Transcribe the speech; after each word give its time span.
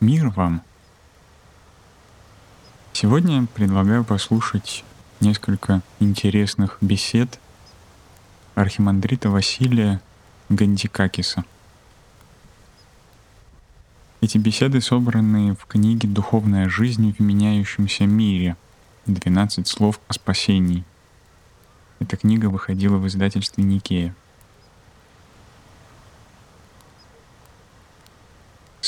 Мир 0.00 0.28
вам! 0.28 0.62
Сегодня 2.92 3.46
предлагаю 3.46 4.04
послушать 4.04 4.84
несколько 5.20 5.80
интересных 6.00 6.76
бесед 6.82 7.40
архимандрита 8.54 9.30
Василия 9.30 10.02
Гандикакиса. 10.50 11.46
Эти 14.20 14.36
беседы 14.36 14.82
собраны 14.82 15.54
в 15.54 15.64
книге 15.64 16.08
«Духовная 16.08 16.68
жизнь 16.68 17.14
в 17.18 17.22
меняющемся 17.22 18.04
мире. 18.04 18.56
12 19.06 19.66
слов 19.66 19.98
о 20.08 20.12
спасении». 20.12 20.84
Эта 22.00 22.18
книга 22.18 22.46
выходила 22.50 22.98
в 22.98 23.06
издательстве 23.06 23.64
Никея. 23.64 24.14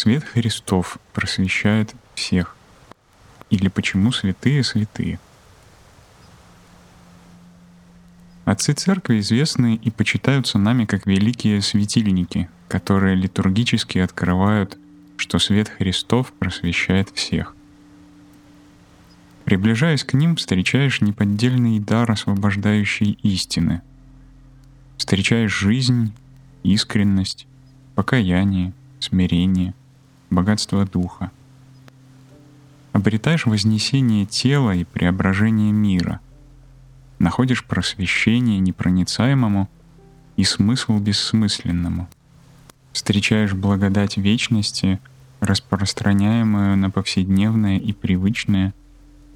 Свет 0.00 0.22
Христов 0.22 0.96
просвещает 1.12 1.92
всех. 2.14 2.54
Или 3.50 3.66
почему 3.66 4.12
святые 4.12 4.62
святые? 4.62 5.18
Отцы 8.44 8.74
церкви 8.74 9.18
известны 9.18 9.74
и 9.74 9.90
почитаются 9.90 10.56
нами 10.56 10.84
как 10.84 11.04
великие 11.04 11.60
светильники, 11.62 12.48
которые 12.68 13.16
литургически 13.16 13.98
открывают, 13.98 14.78
что 15.16 15.40
свет 15.40 15.68
Христов 15.68 16.32
просвещает 16.32 17.10
всех. 17.10 17.56
Приближаясь 19.46 20.04
к 20.04 20.14
ним, 20.14 20.36
встречаешь 20.36 21.00
неподдельный 21.00 21.80
дар 21.80 22.08
освобождающей 22.08 23.18
истины. 23.24 23.82
Встречаешь 24.96 25.58
жизнь, 25.58 26.12
искренность, 26.62 27.48
покаяние, 27.96 28.72
смирение— 29.00 29.74
богатство 30.30 30.84
духа. 30.84 31.30
Обретаешь 32.92 33.46
вознесение 33.46 34.26
тела 34.26 34.74
и 34.74 34.84
преображение 34.84 35.72
мира. 35.72 36.20
Находишь 37.18 37.64
просвещение 37.64 38.58
непроницаемому 38.58 39.68
и 40.36 40.44
смысл 40.44 40.98
бессмысленному. 40.98 42.08
Встречаешь 42.92 43.54
благодать 43.54 44.16
вечности, 44.16 45.00
распространяемую 45.40 46.76
на 46.76 46.90
повседневное 46.90 47.78
и 47.78 47.92
привычное, 47.92 48.74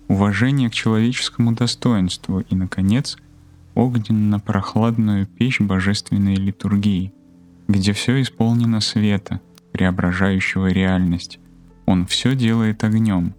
уважение 0.08 0.70
к 0.70 0.74
человеческому 0.74 1.52
достоинству 1.52 2.40
и, 2.40 2.54
наконец, 2.54 3.16
огненно-прохладную 3.74 5.27
печь 5.27 5.60
божественной 5.60 6.34
литургии, 6.34 7.12
где 7.68 7.92
все 7.92 8.20
исполнено 8.20 8.80
света— 8.80 9.40
преображающего 9.72 10.68
реальность. 10.68 11.38
Он 11.86 12.06
все 12.06 12.34
делает 12.34 12.84
огнем, 12.84 13.34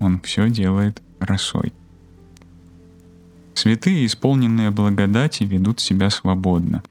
он 0.00 0.20
все 0.20 0.50
делает 0.50 1.02
росой. 1.20 1.72
Святые, 3.54 4.04
исполненные 4.04 4.70
благодати, 4.70 5.44
ведут 5.44 5.80
себя 5.80 6.10
свободно, 6.10 6.82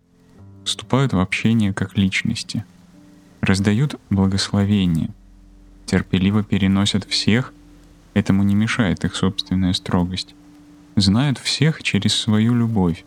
вступают 0.63 1.13
в 1.13 1.19
общение 1.19 1.73
как 1.73 1.97
личности, 1.97 2.65
раздают 3.41 3.99
благословение, 4.09 5.09
терпеливо 5.85 6.43
переносят 6.43 7.05
всех, 7.05 7.53
этому 8.15 8.43
не 8.43 8.55
мешает 8.55 9.05
их 9.05 9.15
собственная 9.15 9.73
строгость, 9.73 10.33
знают 10.95 11.37
всех 11.37 11.83
через 11.83 12.15
свою 12.15 12.55
любовь, 12.55 13.05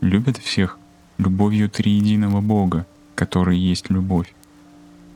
любят 0.00 0.36
всех 0.36 0.78
любовью 1.16 1.70
триединого 1.70 2.40
Бога, 2.40 2.86
который 3.14 3.58
есть 3.58 3.90
любовь. 3.90 4.32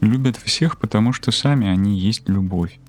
Любят 0.02 0.36
всех, 0.36 0.78
потому 0.78 1.12
что 1.12 1.30
сами 1.30 1.68
они 1.68 1.96
есть 1.96 2.28
любовь. 2.28 2.80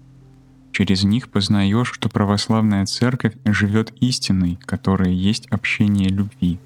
Через 0.71 1.03
них 1.03 1.29
познаешь, 1.29 1.93
что 1.93 2.09
православная 2.09 2.87
церковь 2.87 3.35
живет 3.45 3.93
истиной, 4.01 4.57
которая 4.65 5.11
есть 5.11 5.45
общение 5.51 6.09
любви. 6.09 6.57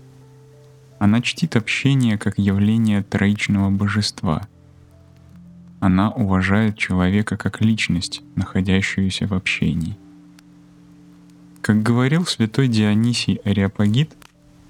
Она 0.99 1.21
чтит 1.21 1.57
общение 1.57 2.17
как 2.17 2.39
явление 2.39 3.03
троичного 3.03 3.69
божества. 3.69 4.47
Она 5.81 6.11
уважает 6.11 6.77
человека 6.77 7.35
как 7.35 7.59
личность, 7.59 8.21
находящуюся 8.35 9.27
в 9.27 9.33
общении. 9.33 9.97
Как 11.61 11.83
говорил 11.83 12.25
святой 12.25 12.69
Дионисий 12.69 13.41
Ариапагит, 13.43 14.15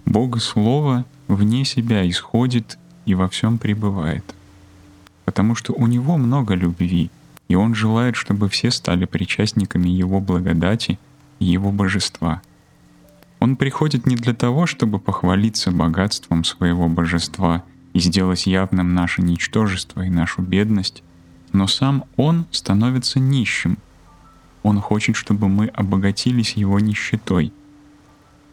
Бога 0.05 0.39
Слово 0.39 1.05
вне 1.27 1.65
себя 1.65 2.09
исходит 2.09 2.79
и 3.05 3.13
во 3.13 3.29
всем 3.29 3.59
пребывает 3.59 4.33
потому 5.27 5.55
что 5.55 5.73
у 5.73 5.87
него 5.87 6.15
много 6.15 6.53
любви, 6.53 7.11
и 7.49 7.55
он 7.55 7.75
желает, 7.75 8.15
чтобы 8.15 8.47
все 8.47 8.71
стали 8.71 9.03
причастниками 9.03 9.89
его 9.89 10.21
благодати 10.21 10.97
и 11.39 11.45
его 11.45 11.73
божества. 11.73 12.41
Он 13.41 13.57
приходит 13.57 14.05
не 14.05 14.15
для 14.15 14.33
того, 14.33 14.67
чтобы 14.67 14.99
похвалиться 14.99 15.71
богатством 15.71 16.45
своего 16.45 16.87
божества 16.87 17.65
и 17.91 17.99
сделать 17.99 18.47
явным 18.47 18.93
наше 18.93 19.21
ничтожество 19.21 20.01
и 20.01 20.09
нашу 20.09 20.43
бедность, 20.43 21.03
но 21.51 21.67
сам 21.67 22.05
он 22.15 22.45
становится 22.51 23.19
нищим. 23.19 23.79
Он 24.63 24.79
хочет, 24.79 25.17
чтобы 25.17 25.49
мы 25.49 25.67
обогатились 25.67 26.53
его 26.53 26.79
нищетой. 26.79 27.51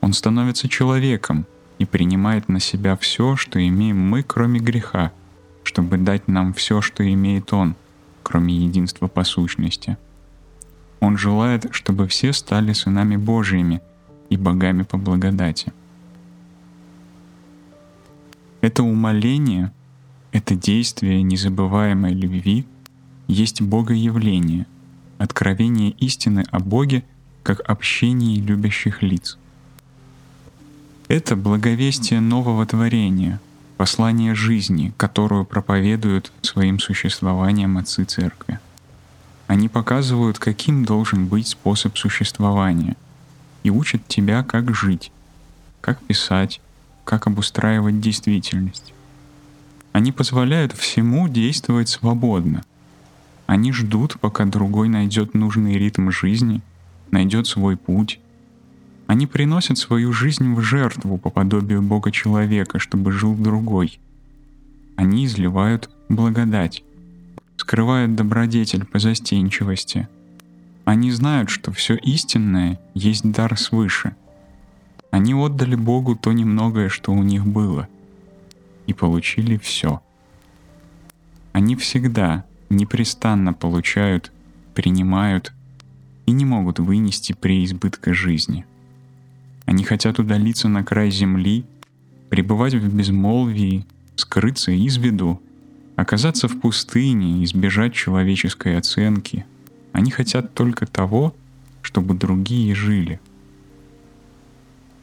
Он 0.00 0.12
становится 0.12 0.68
человеком 0.68 1.46
и 1.78 1.84
принимает 1.84 2.48
на 2.48 2.58
себя 2.58 2.96
все, 2.96 3.36
что 3.36 3.64
имеем 3.64 4.00
мы, 4.00 4.24
кроме 4.24 4.58
греха— 4.58 5.12
чтобы 5.64 5.96
дать 5.96 6.28
нам 6.28 6.52
все, 6.52 6.80
что 6.80 7.10
имеет 7.10 7.52
Он, 7.52 7.74
кроме 8.22 8.54
единства 8.54 9.08
по 9.08 9.24
сущности. 9.24 9.96
Он 11.00 11.18
желает, 11.18 11.66
чтобы 11.72 12.06
все 12.06 12.32
стали 12.32 12.72
сынами 12.72 13.16
Божьими 13.16 13.80
и 14.30 14.36
богами 14.36 14.82
по 14.82 14.96
благодати. 14.96 15.72
Это 18.60 18.82
умоление, 18.82 19.72
это 20.32 20.54
действие 20.54 21.22
незабываемой 21.22 22.14
любви 22.14 22.64
есть 23.26 23.60
Богоявление, 23.60 24.66
откровение 25.18 25.90
истины 25.90 26.44
о 26.50 26.60
Боге 26.60 27.04
как 27.42 27.60
общении 27.68 28.40
любящих 28.40 29.02
лиц. 29.02 29.38
Это 31.08 31.36
благовестие 31.36 32.20
нового 32.20 32.64
творения— 32.64 33.40
послание 33.76 34.34
жизни, 34.34 34.92
которую 34.96 35.44
проповедуют 35.44 36.32
своим 36.42 36.78
существованием 36.78 37.76
отцы 37.78 38.04
церкви. 38.04 38.58
Они 39.46 39.68
показывают, 39.68 40.38
каким 40.38 40.84
должен 40.84 41.26
быть 41.26 41.48
способ 41.48 41.98
существования, 41.98 42.96
и 43.62 43.70
учат 43.70 44.06
тебя, 44.06 44.42
как 44.42 44.74
жить, 44.74 45.10
как 45.80 46.00
писать, 46.00 46.60
как 47.04 47.26
обустраивать 47.26 48.00
действительность. 48.00 48.94
Они 49.92 50.12
позволяют 50.12 50.72
всему 50.72 51.28
действовать 51.28 51.88
свободно. 51.88 52.64
Они 53.46 53.72
ждут, 53.72 54.18
пока 54.18 54.44
другой 54.44 54.88
найдет 54.88 55.34
нужный 55.34 55.74
ритм 55.74 56.10
жизни, 56.10 56.62
найдет 57.10 57.46
свой 57.46 57.76
путь, 57.76 58.18
они 59.06 59.26
приносят 59.26 59.76
свою 59.78 60.12
жизнь 60.12 60.54
в 60.54 60.60
жертву 60.62 61.18
по 61.18 61.28
подобию 61.30 61.82
Бога 61.82 62.10
человека, 62.10 62.78
чтобы 62.78 63.12
жил 63.12 63.34
другой. 63.34 64.00
Они 64.96 65.26
изливают 65.26 65.90
благодать, 66.08 66.82
скрывают 67.56 68.14
добродетель 68.14 68.86
по 68.86 68.98
застенчивости. 68.98 70.08
Они 70.84 71.10
знают, 71.10 71.50
что 71.50 71.70
все 71.72 71.96
истинное 71.96 72.80
есть 72.94 73.30
дар 73.30 73.58
свыше. 73.58 74.16
Они 75.10 75.34
отдали 75.34 75.74
Богу 75.74 76.16
то 76.16 76.32
немногое, 76.32 76.88
что 76.88 77.12
у 77.12 77.22
них 77.22 77.46
было, 77.46 77.88
и 78.86 78.94
получили 78.94 79.58
все. 79.58 80.00
Они 81.52 81.76
всегда, 81.76 82.44
непрестанно 82.70 83.52
получают, 83.52 84.32
принимают 84.74 85.52
и 86.26 86.32
не 86.32 86.44
могут 86.44 86.78
вынести 86.78 87.32
преизбытка 87.32 88.14
жизни— 88.14 88.64
они 89.66 89.84
хотят 89.84 90.18
удалиться 90.18 90.68
на 90.68 90.84
край 90.84 91.10
земли, 91.10 91.64
пребывать 92.28 92.74
в 92.74 92.94
безмолвии, 92.94 93.86
скрыться 94.16 94.72
из 94.72 94.96
виду, 94.96 95.40
оказаться 95.96 96.48
в 96.48 96.60
пустыне, 96.60 97.44
избежать 97.44 97.94
человеческой 97.94 98.76
оценки. 98.76 99.46
Они 99.92 100.10
хотят 100.10 100.54
только 100.54 100.86
того, 100.86 101.34
чтобы 101.82 102.14
другие 102.14 102.74
жили. 102.74 103.20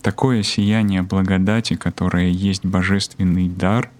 Такое 0.02 0.44
сияние 0.44 1.04
благодати, 1.04 1.75
которое 1.75 2.30
есть 2.30 2.66
божественный 2.66 3.48
дар, 3.48 3.92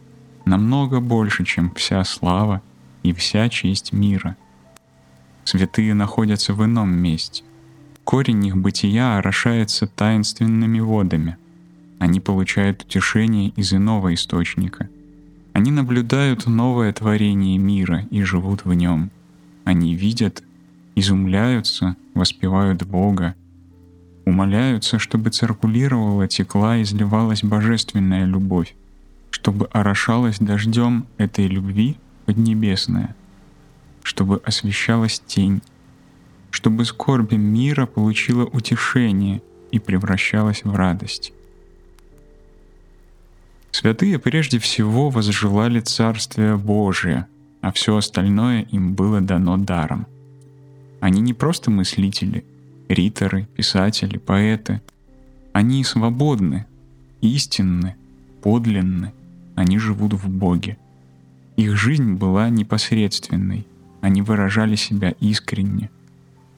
намного 0.46 1.00
больше, 1.00 1.46
чем 1.46 1.72
вся 1.75 2.04
слава 2.04 2.62
и 3.04 3.14
вся 3.14 3.50
честь 3.50 3.94
мира. 3.94 4.36
Святые 5.44 5.94
находятся 5.94 6.54
в 6.54 6.66
ином 6.66 6.92
месте. 6.92 7.44
Корень 8.03 8.45
их 8.45 8.57
бытия 8.57 9.18
орошается 9.18 9.88
таинственными 9.88 10.80
водами. 10.80 11.38
Они 12.00 12.19
получают 12.19 12.83
утешение 12.83 13.50
из 13.50 13.74
иного 13.74 14.13
источника. 14.13 14.89
Они 15.53 15.71
наблюдают 15.71 16.48
новое 16.48 16.92
творение 16.94 17.57
мира 17.57 18.07
и 18.09 18.24
живут 18.24 18.65
в 18.65 18.74
нем. 18.74 19.12
Они 19.65 19.95
видят, 19.95 20.44
изумляются, 20.95 21.95
воспевают 22.13 22.83
Бога, 22.83 23.36
умоляются, 24.25 25.00
чтобы 25.00 25.30
циркулировала, 25.30 26.27
текла 26.27 26.81
изливалась 26.81 27.44
божественная 27.44 28.25
любовь, 28.25 28.75
чтобы 29.30 29.68
орошалась 29.68 30.39
дождем 30.39 31.06
этой 31.18 31.47
любви 31.47 31.97
поднебесная, 32.25 33.15
чтобы 34.04 34.42
освещалась 34.44 35.21
тень, 35.25 35.62
чтобы 36.51 36.86
скорби 36.86 37.36
мира 37.36 37.86
получила 37.86 38.45
утешение 38.45 39.42
и 39.71 39.80
превращалась 39.80 40.63
в 40.63 40.75
радость. 40.75 41.33
Святые 43.71 44.19
прежде 44.19 44.59
всего 44.59 45.09
возжелали 45.09 45.80
Царствия 45.80 46.57
Божия, 46.57 47.27
а 47.62 47.71
все 47.71 47.95
остальное 47.95 48.63
им 48.63 48.94
было 48.94 49.21
дано 49.21 49.57
даром. 49.57 50.06
Они 51.00 51.21
не 51.21 51.33
просто 51.33 51.71
мыслители, 51.71 52.44
риторы, 52.89 53.47
писатели, 53.56 54.18
поэты. 54.18 54.81
Они 55.54 55.83
свободны, 55.83 56.65
истинны, 57.21 57.95
подлинны, 58.44 59.13
они 59.56 59.80
живут 59.80 60.13
в 60.13 60.30
Боге. 60.30 60.77
Их 61.56 61.75
жизнь 61.75 62.13
была 62.13 62.50
непосредственной, 62.50 63.65
они 64.01 64.21
выражали 64.21 64.75
себя 64.75 65.15
искренне. 65.19 65.89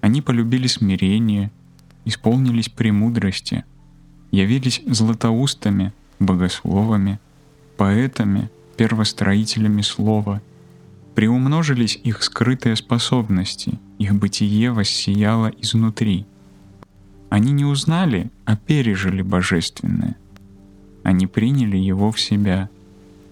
Они 0.03 0.21
полюбили 0.21 0.67
смирение, 0.67 1.49
исполнились 2.03 2.67
премудрости, 2.67 3.63
явились 4.31 4.81
златоустами, 4.85 5.93
богословами, 6.19 7.21
поэтами, 7.77 8.49
первостроителями 8.75 9.81
слова. 9.81 10.41
Приумножились 11.15 11.97
их 12.03 12.21
скрытые 12.21 12.75
способности, 12.75 13.79
их 13.97 14.13
бытие 14.13 14.73
воссияло 14.73 15.47
изнутри. 15.61 16.25
Они 17.29 17.53
не 17.53 17.63
узнали, 17.63 18.29
а 18.43 18.57
пережили 18.57 19.21
божественное. 19.21 20.17
Они 21.03 21.27
приняли 21.27 21.77
его 21.77 22.11
в 22.11 22.19
себя, 22.19 22.69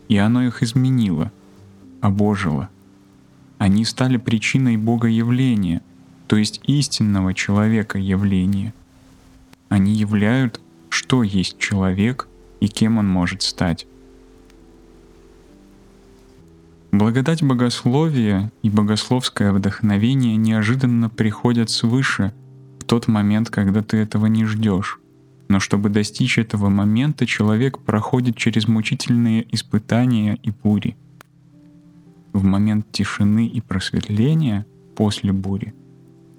и 0.08 0.16
оно 0.16 0.44
их 0.44 0.64
изменило, 0.64 1.34
обожило. 2.00 2.70
Они 3.58 3.84
стали 3.84 4.16
причиной 4.16 4.78
Бога 4.78 5.10
явления, 5.10 5.82
то 6.32 6.38
есть 6.38 6.62
истинного 6.64 7.34
человека 7.34 8.00
явления. 8.00 8.74
Они 9.68 9.92
являют, 9.92 10.62
что 10.88 11.24
есть 11.24 11.58
человек 11.58 12.30
и 12.62 12.70
кем 12.70 13.00
он 13.00 13.10
может 13.10 13.42
стать. 13.42 13.86
Благодать 16.94 17.44
богословия 17.44 18.50
и 18.64 18.70
богословское 18.70 19.52
вдохновение 19.52 20.38
неожиданно 20.38 21.10
приходят 21.10 21.70
свыше 21.70 22.34
в 22.80 22.86
тот 22.86 23.10
момент, 23.10 23.50
когда 23.50 23.84
ты 23.84 23.98
этого 23.98 24.28
не 24.28 24.46
ждешь. 24.46 25.02
Но 25.50 25.60
чтобы 25.60 25.90
достичь 25.90 26.38
этого 26.38 26.70
момента, 26.70 27.26
человек 27.26 27.80
проходит 27.80 28.38
через 28.38 28.70
мучительные 28.70 29.46
испытания 29.54 30.40
и 30.44 30.52
бури. 30.52 30.96
В 32.32 32.46
момент 32.46 32.90
тишины 32.94 33.48
и 33.48 33.60
просветления 33.60 34.66
после 34.96 35.34
бури 35.34 35.74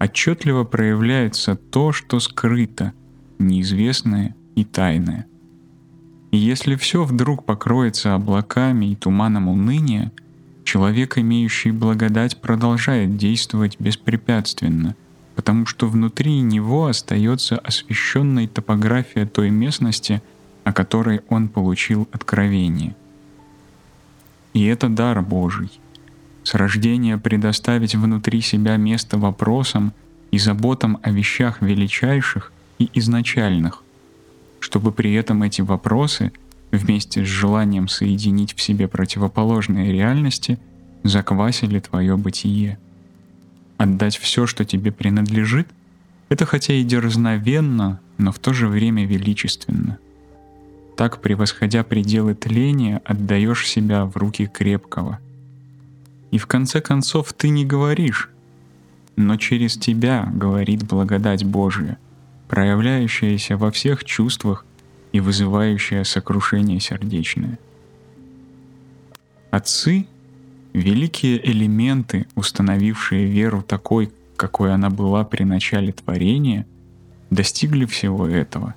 отчетливо 0.02 0.64
проявляется 0.64 1.54
то, 1.54 1.92
что 1.92 2.18
скрыто, 2.18 2.92
неизвестное 3.38 4.34
и 4.56 4.64
тайное. 4.64 5.26
И 6.32 6.38
если 6.38 6.74
все 6.74 7.04
вдруг 7.04 7.44
покроется 7.44 8.14
облаками 8.14 8.86
и 8.86 8.96
туманом 8.96 9.48
уныния, 9.48 10.10
человек, 10.64 11.18
имеющий 11.18 11.70
благодать, 11.70 12.40
продолжает 12.40 13.16
действовать 13.16 13.78
беспрепятственно, 13.78 14.96
потому 15.36 15.66
что 15.66 15.86
внутри 15.86 16.40
него 16.40 16.86
остается 16.86 17.58
освещенной 17.58 18.48
топография 18.48 19.24
той 19.24 19.50
местности, 19.50 20.20
о 20.64 20.72
которой 20.72 21.20
он 21.28 21.48
получил 21.48 22.08
откровение. 22.12 22.96
И 24.52 24.64
это 24.64 24.88
дар 24.88 25.22
Божий. 25.22 25.70
С 26.44 26.54
рождения 26.54 27.18
предоставить 27.18 27.94
внутри 27.94 28.40
себя 28.40 28.76
место 28.76 29.16
вопросам 29.16 29.92
и 30.30 30.38
заботам 30.38 30.98
о 31.02 31.10
вещах 31.10 31.62
величайших 31.62 32.52
и 32.78 32.90
изначальных, 32.94 33.82
чтобы 34.60 34.92
при 34.92 35.12
этом 35.14 35.42
эти 35.42 35.60
вопросы, 35.60 36.32
вместе 36.72 37.24
с 37.24 37.28
желанием 37.28 37.86
соединить 37.86 38.54
в 38.54 38.62
себе 38.62 38.88
противоположные 38.88 39.92
реальности, 39.92 40.58
заквасили 41.04 41.78
твое 41.80 42.16
бытие. 42.16 42.78
Отдать 43.76 44.16
все, 44.16 44.46
что 44.46 44.64
тебе 44.64 44.90
принадлежит, 44.90 45.68
это 46.28 46.46
хотя 46.46 46.72
и 46.74 46.82
дерзновенно, 46.82 48.00
но 48.16 48.32
в 48.32 48.38
то 48.38 48.52
же 48.52 48.66
время 48.68 49.04
величественно. 49.04 49.98
Так, 50.96 51.20
превосходя 51.20 51.84
пределы 51.84 52.34
тления, 52.34 53.02
отдаешь 53.04 53.68
себя 53.68 54.06
в 54.06 54.16
руки 54.16 54.46
крепкого. 54.46 55.18
И 56.32 56.38
в 56.38 56.48
конце 56.48 56.80
концов 56.80 57.32
ты 57.32 57.50
не 57.50 57.64
говоришь, 57.64 58.28
но 59.14 59.36
через 59.36 59.76
тебя 59.76 60.28
говорит 60.34 60.82
благодать 60.82 61.44
Божия— 61.44 61.98
проявляющаяся 62.52 63.56
во 63.56 63.70
всех 63.70 64.04
чувствах 64.04 64.66
и 65.12 65.20
вызывающая 65.20 66.04
сокрушение 66.04 66.80
сердечное. 66.80 67.58
Отцы— 69.50 70.06
великие 70.74 71.50
элементы, 71.50 72.26
установившие 72.34 73.24
веру 73.24 73.62
такой, 73.62 74.12
какой 74.36 74.74
она 74.74 74.90
была 74.90 75.24
при 75.24 75.44
начале 75.44 75.94
творения, 75.94 76.66
достигли 77.30 77.86
всего 77.86 78.28
этого. 78.28 78.74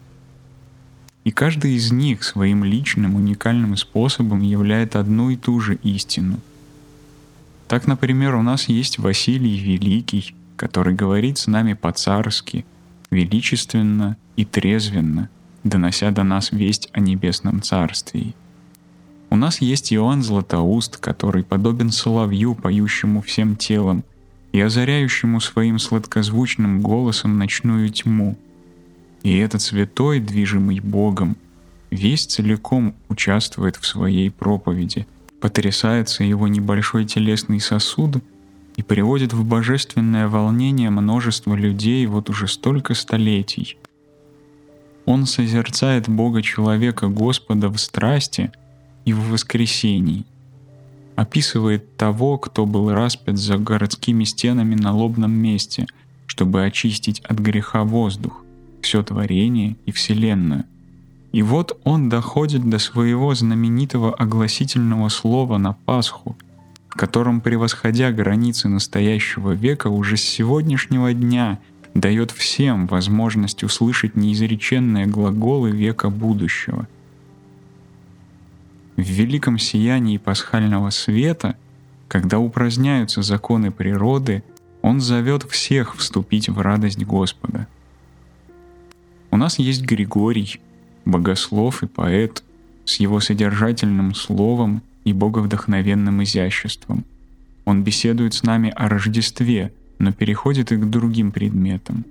И 1.25 1.31
каждый 1.31 1.73
из 1.73 1.91
них 1.91 2.23
своим 2.23 2.63
личным 2.63 3.15
уникальным 3.15 3.75
способом 3.75 4.39
являет 4.39 4.95
одну 4.95 5.31
и 5.31 5.35
ту 5.35 5.59
же 5.59 5.75
истину. 5.83 6.39
Так, 7.67 7.87
например, 7.87 8.35
у 8.35 8.41
нас 8.41 8.69
есть 8.69 8.99
Василий 8.99 9.57
Великий, 9.57 10.35
который 10.55 10.93
говорит 10.93 11.37
с 11.37 11.47
нами 11.47 11.73
по-царски— 11.73 12.65
величественно 13.11 14.17
и 14.35 14.45
трезвенно, 14.45 15.29
донося 15.63 16.11
до 16.11 16.23
нас 16.23 16.51
весть 16.51 16.89
о 16.93 16.99
небесном 16.99 17.61
царствии. 17.61 18.35
У 19.29 19.35
нас 19.35 19.61
есть 19.61 19.91
Иоанн 19.93 20.21
Златоуст, 20.21 20.97
который 20.97 21.43
подобен 21.43 21.91
соловью, 21.91 22.55
поющему 22.55 23.21
всем 23.21 23.55
телом 23.55 24.03
и 24.51 24.61
озаряющему 24.61 25.41
своим 25.41 25.79
сладкозвучным 25.79 26.81
голосом 26.81 27.37
ночную 27.37 27.89
тьму. 27.89 28.37
И 29.23 29.35
этот 29.37 29.61
святой, 29.61 30.19
движимый 30.19 30.79
Богом, 30.79 31.35
весь 31.89 32.25
целиком 32.25 32.93
участвует 33.09 33.75
в 33.75 33.85
своей 33.85 34.29
проповеди, 34.29 35.07
потрясается 35.39 36.23
его 36.23 36.47
небольшой 36.47 37.05
телесный 37.05 37.59
сосуд— 37.59 38.17
и 38.75 38.83
приводит 38.83 39.33
в 39.33 39.43
божественное 39.45 40.27
волнение 40.27 40.89
множество 40.89 41.55
людей 41.55 42.05
вот 42.05 42.29
уже 42.29 42.47
столько 42.47 42.93
столетий. 42.93 43.77
Он 45.05 45.25
созерцает 45.25 46.09
Бога 46.09 46.41
человека 46.41 47.07
Господа 47.07 47.69
в 47.69 47.77
страсти 47.77 48.51
и 49.05 49.13
в 49.13 49.29
воскресении, 49.29 50.25
описывает 51.15 51.95
того, 51.95 52.37
кто 52.37 52.65
был 52.65 52.91
распят 52.91 53.37
за 53.37 53.57
городскими 53.57 54.23
стенами 54.23 54.75
на 54.75 54.93
лобном 54.93 55.31
месте, 55.31 55.85
чтобы 56.25 56.65
очистить 56.65 57.19
от 57.21 57.39
греха 57.39 57.83
воздух, 57.83 58.43
все 58.81 59.03
творение 59.03 59.77
и 59.85 59.91
Вселенную. 59.91 60.65
И 61.35 61.41
вот 61.41 61.77
он 61.83 62.07
доходит 62.07 62.69
до 62.69 62.79
своего 62.79 63.35
знаменитого 63.35 64.13
огласительного 64.13 65.09
слова 65.09 65.57
на 65.57 65.73
Пасху, 65.73 66.37
котором, 66.87 67.41
превосходя 67.41 68.13
границы 68.13 68.69
настоящего 68.69 69.51
века, 69.51 69.89
уже 69.89 70.15
с 70.15 70.21
сегодняшнего 70.21 71.13
дня 71.13 71.59
дает 71.93 72.31
всем 72.31 72.87
возможность 72.87 73.65
услышать 73.65 74.15
неизреченные 74.15 75.07
глаголы 75.07 75.71
века 75.71 76.09
будущего. 76.09 76.87
В 78.95 79.01
великом 79.01 79.59
сиянии 79.59 80.17
пасхального 80.17 80.89
света, 80.89 81.57
когда 82.07 82.39
упраздняются 82.39 83.23
законы 83.23 83.71
природы, 83.71 84.41
он 84.81 85.01
зовет 85.01 85.43
всех 85.43 85.97
вступить 85.97 86.47
в 86.47 86.61
радость 86.61 87.03
Господа. 87.03 87.67
У 89.31 89.35
нас 89.35 89.59
есть 89.59 89.81
Григорий, 89.81 90.61
богослов 91.05 91.83
и 91.83 91.87
поэт, 91.87 92.43
с 92.85 92.97
его 92.97 93.19
содержательным 93.19 94.13
словом 94.13 94.81
и 95.03 95.13
боговдохновенным 95.13 96.23
изяществом. 96.23 97.03
Он 97.65 97.83
беседует 97.83 98.33
с 98.33 98.43
нами 98.43 98.71
о 98.75 98.89
Рождестве, 98.89 99.71
но 99.97 100.11
переходит 100.11 100.71
и 100.71 100.77
к 100.77 100.85
другим 100.85 101.31
предметам. 101.31 102.05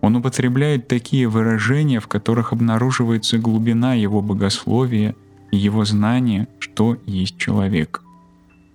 Он 0.00 0.16
употребляет 0.16 0.88
такие 0.88 1.28
выражения, 1.28 2.00
в 2.00 2.08
которых 2.08 2.52
обнаруживается 2.52 3.38
глубина 3.38 3.94
его 3.94 4.22
богословия 4.22 5.14
и 5.50 5.56
его 5.56 5.84
знания, 5.84 6.48
что 6.58 6.98
есть 7.06 7.36
человек. 7.38 8.02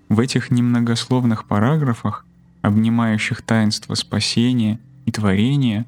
В 0.10 0.20
этих 0.20 0.52
немногословных 0.52 1.46
параграфах 1.46 2.26
обнимающих 2.64 3.42
таинство 3.42 3.94
спасения 3.94 4.80
и 5.06 5.12
творения, 5.12 5.86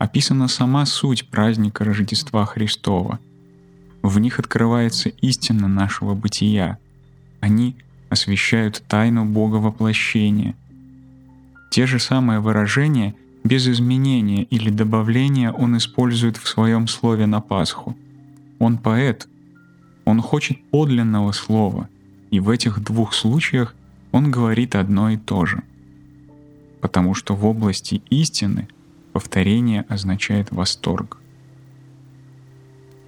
описана 0.00 0.48
сама 0.48 0.86
суть 0.86 1.28
праздника 1.28 1.84
Рождества 1.84 2.46
Христова. 2.46 3.20
В 4.02 4.18
них 4.18 4.38
открывается 4.38 5.10
истина 5.10 5.68
нашего 5.68 6.14
бытия. 6.14 6.78
Они 7.40 7.76
освещают 8.08 8.82
тайну 8.88 9.26
Бога 9.26 9.56
воплощения. 9.56 10.56
Те 11.70 11.86
же 11.86 11.98
самые 11.98 12.40
выражения 12.40 13.14
без 13.44 13.68
изменения 13.68 14.44
или 14.44 14.70
добавления 14.70 15.52
он 15.52 15.76
использует 15.76 16.38
в 16.38 16.48
своем 16.48 16.88
слове 16.88 17.26
на 17.26 17.42
Пасху. 17.42 17.94
Он 18.58 18.78
поэт. 18.78 19.28
Он 20.06 20.22
хочет 20.22 20.58
подлинного 20.70 21.32
слова, 21.32 21.90
и 22.30 22.40
в 22.40 22.48
этих 22.48 22.82
двух 22.82 23.12
случаях 23.12 23.74
он 24.12 24.30
говорит 24.30 24.76
одно 24.76 25.10
и 25.10 25.18
то 25.18 25.44
же. 25.44 25.62
Потому 26.80 27.14
что 27.14 27.34
в 27.36 27.44
области 27.44 28.02
истины 28.08 28.66
повторение 29.12 29.84
означает 29.88 30.50
восторг. 30.50 31.18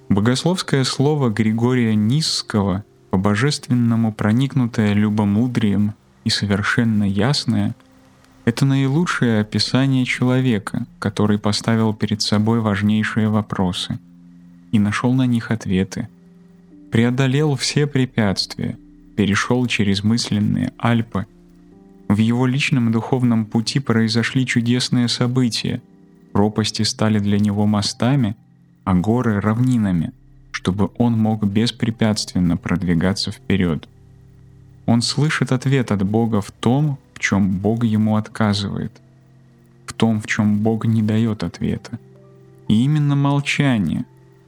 Богословское 0.09 0.83
слово 0.83 1.29
Григория 1.29 1.95
Низского, 1.95 2.83
по-божественному 3.09 4.13
проникнутое 4.13 4.93
любомудрием 4.93 5.93
и 6.23 6.29
совершенно 6.29 7.03
ясное, 7.03 7.75
это 8.45 8.65
наилучшее 8.65 9.39
описание 9.39 10.03
человека, 10.05 10.85
который 10.99 11.39
поставил 11.39 11.93
перед 11.93 12.21
собой 12.21 12.59
важнейшие 12.59 13.29
вопросы 13.29 13.99
и 14.71 14.79
нашел 14.79 15.13
на 15.13 15.25
них 15.25 15.51
ответы, 15.51 16.09
преодолел 16.91 17.55
все 17.55 17.87
препятствия, 17.87 18.77
перешел 19.15 19.65
через 19.67 20.03
мысленные 20.03 20.73
Альпы. 20.77 21.25
В 22.09 22.17
его 22.17 22.45
личном 22.45 22.91
духовном 22.91 23.45
пути 23.45 23.79
произошли 23.79 24.45
чудесные 24.45 25.07
события. 25.07 25.81
Пропасти 26.33 26.83
стали 26.83 27.19
для 27.19 27.39
него 27.39 27.65
мостами, 27.65 28.35
а 28.83 28.93
горы— 28.93 29.39
равнинами, 29.41 30.11
чтобы 30.51 30.89
он 30.97 31.13
мог 31.13 31.45
беспрепятственно 31.45 32.57
продвигаться 32.57 33.31
вперед. 33.31 33.87
Он 34.85 35.01
слышит 35.01 35.51
ответ 35.51 35.91
от 35.91 36.03
Бога 36.03 36.41
в 36.41 36.51
том, 36.51 36.97
в 37.13 37.19
чем 37.19 37.59
Бог 37.59 37.85
ему 37.85 38.17
отказывает, 38.17 38.91
в 39.85 39.93
том, 39.93 40.19
в 40.19 40.27
чем 40.27 40.59
Бог 40.59 40.85
не 40.85 41.01
дает 41.01 41.43
ответа. 41.43 41.99
И 42.67 42.83
именно 42.83 43.15
молчание, 43.15 44.03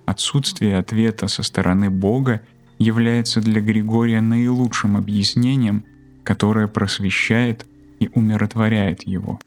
отсутствие 0.06 0.77
ответа 0.77 1.27
со 1.30 1.44
стороны 1.44 1.89
Бога— 1.89 2.42
является 2.77 3.42
для 3.42 3.62
Григория 3.62 4.22
наилучшим 4.22 4.98
объяснением, 4.98 5.86
которое 6.24 6.68
просвещает 6.68 7.65
и 8.00 8.10
умиротворяет 8.13 9.04
его. 9.04 9.39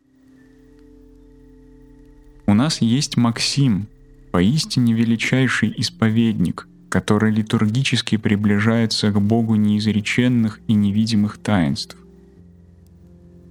У 2.49 2.55
нас 2.55 2.81
есть 2.81 3.19
Максим, 3.19 3.88
поистине 4.33 4.95
величайший 4.95 5.71
исповедник, 5.76 6.67
который 6.88 7.31
литургически 7.31 8.17
приближается 8.17 9.11
к 9.11 9.21
Богу 9.21 9.57
неизреченных 9.57 10.59
и 10.67 10.73
невидимых 10.73 11.37
таинств. 11.37 11.99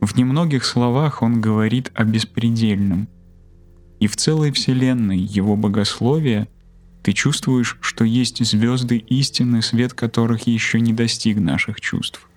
В 0.01 0.17
немногих 0.17 0.65
словах 0.65 1.21
он 1.21 1.39
говорит 1.39 1.91
о 1.93 2.05
беспредельном, 2.05 3.07
и 3.99 4.07
в 4.07 4.15
целой 4.15 4.51
Вселенной 4.51 5.19
его 5.19 5.55
богословие— 5.55 6.47
ты 7.03 7.13
чувствуешь, 7.13 7.77
что 7.81 8.03
есть 8.03 8.43
звезды 8.43 8.97
истины, 8.97 9.61
свет 9.61 9.93
которых 9.93 10.47
еще 10.47 10.81
не 10.81 10.91
достиг 10.91 11.37
наших 11.37 11.81
чувств. 11.81 12.27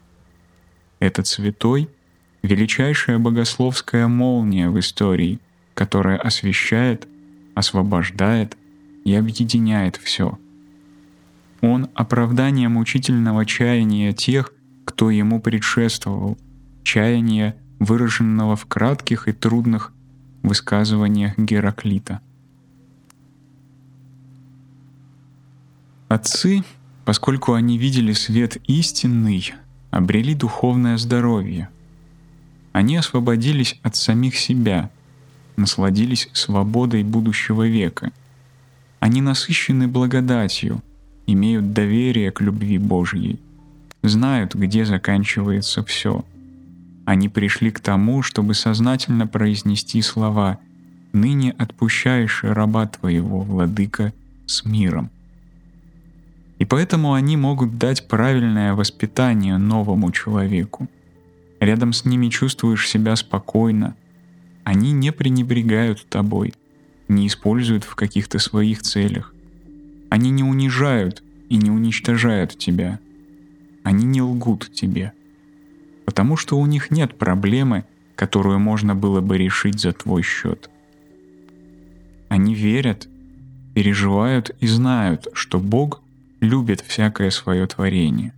Этот 0.99 1.27
святой— 1.27 1.89
величайшая 2.43 3.19
богословская 3.19 4.09
молния 4.09 4.69
в 4.69 4.79
истории, 4.79 5.41
которая 5.81 6.19
освещает, 6.19 7.09
освобождает 7.55 8.55
и 9.07 9.15
объединяет 9.15 9.97
все. 9.97 10.39
Он— 11.63 11.89
оправдание 11.95 12.69
мучительного 12.69 13.47
чаяния 13.47 14.13
тех, 14.13 14.53
кто 14.85 15.09
ему 15.09 15.41
предшествовал, 15.41 16.37
чаяния, 16.83 17.57
выраженного 17.79 18.57
в 18.57 18.67
кратких 18.67 19.27
и 19.27 19.33
трудных 19.33 19.95
высказываниях 20.43 21.39
Гераклита— 21.39 22.21
Отцы, 26.11 26.63
поскольку 27.07 27.55
они 27.55 27.79
видели 27.79 28.13
свет 28.13 28.59
истинный, 28.67 29.55
обрели 29.91 30.35
духовное 30.35 30.99
здоровье. 30.99 31.71
Они 32.73 32.97
освободились 32.97 33.81
от 33.83 33.97
самих 33.97 34.37
себя, 34.37 34.91
насладились 35.61 36.29
свободой 36.33 37.05
будущего 37.05 37.67
века. 37.67 38.11
Они 38.99 39.21
насыщены 39.23 39.89
благодатью, 39.89 40.83
имеют 41.27 41.73
доверие 41.73 42.31
к 42.33 42.41
любви 42.41 42.79
Божьей, 42.79 43.39
знают, 44.03 44.55
где 44.55 44.85
заканчивается 44.85 45.85
все. 45.85 46.25
Они 47.05 47.29
пришли 47.29 47.71
к 47.71 47.81
тому, 47.81 48.23
чтобы 48.23 48.55
сознательно 48.55 49.27
произнести 49.27 50.03
слова 50.03 50.59
«Ныне 51.13 51.53
отпущаешь 51.59 52.45
раба 52.45 52.87
твоего, 52.87 53.41
владыка, 53.41 54.13
с 54.47 54.65
миром». 54.65 55.11
И 56.61 56.67
поэтому 56.67 57.15
они 57.15 57.39
могут 57.39 57.79
дать 57.79 58.07
правильное 58.07 58.75
воспитание 58.75 59.57
новому 59.57 60.13
человеку. 60.13 60.89
Рядом 61.59 61.95
с 61.95 62.05
ними 62.05 62.29
чувствуешь 62.29 62.87
себя 62.87 63.17
спокойно. 63.17 63.95
Они 64.65 64.93
не 64.93 65.13
пренебрегают 65.13 66.07
тобой, 66.09 66.55
не 67.09 67.27
используют 67.27 67.85
в 67.85 67.95
каких-то 67.95 68.39
своих 68.39 68.83
целях. 68.83 69.35
Они 70.11 70.31
не 70.31 70.43
унижают 70.43 71.23
и 71.49 71.57
не 71.57 71.71
уничтожают 71.71 72.57
тебя. 72.57 72.99
Они 73.83 74.05
не 74.05 74.23
лгут 74.23 74.71
тебе. 74.73 75.13
Потому 76.05 76.37
что 76.37 76.59
у 76.59 76.67
них 76.67 76.91
нет 76.91 77.17
проблемы, 77.17 77.85
которую 78.17 78.59
можно 78.59 78.95
было 78.95 79.21
бы 79.21 79.39
решить 79.39 79.81
за 79.81 79.93
твой 79.93 80.23
счет. 80.23 80.71
Они 82.29 82.55
верят, 82.55 83.09
переживают 83.75 84.51
и 84.61 84.67
знают, 84.67 85.29
что 85.33 85.59
Бог 85.59 86.03
любит 86.41 86.81
всякое 86.81 87.31
свое 87.31 87.67
творение, 87.67 88.33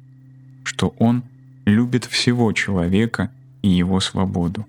что 0.65 0.95
Он 0.99 1.23
любит 1.65 2.05
всего 2.05 2.53
человека 2.53 3.31
и 3.63 3.69
его 3.69 4.01
свободу. 4.01 4.67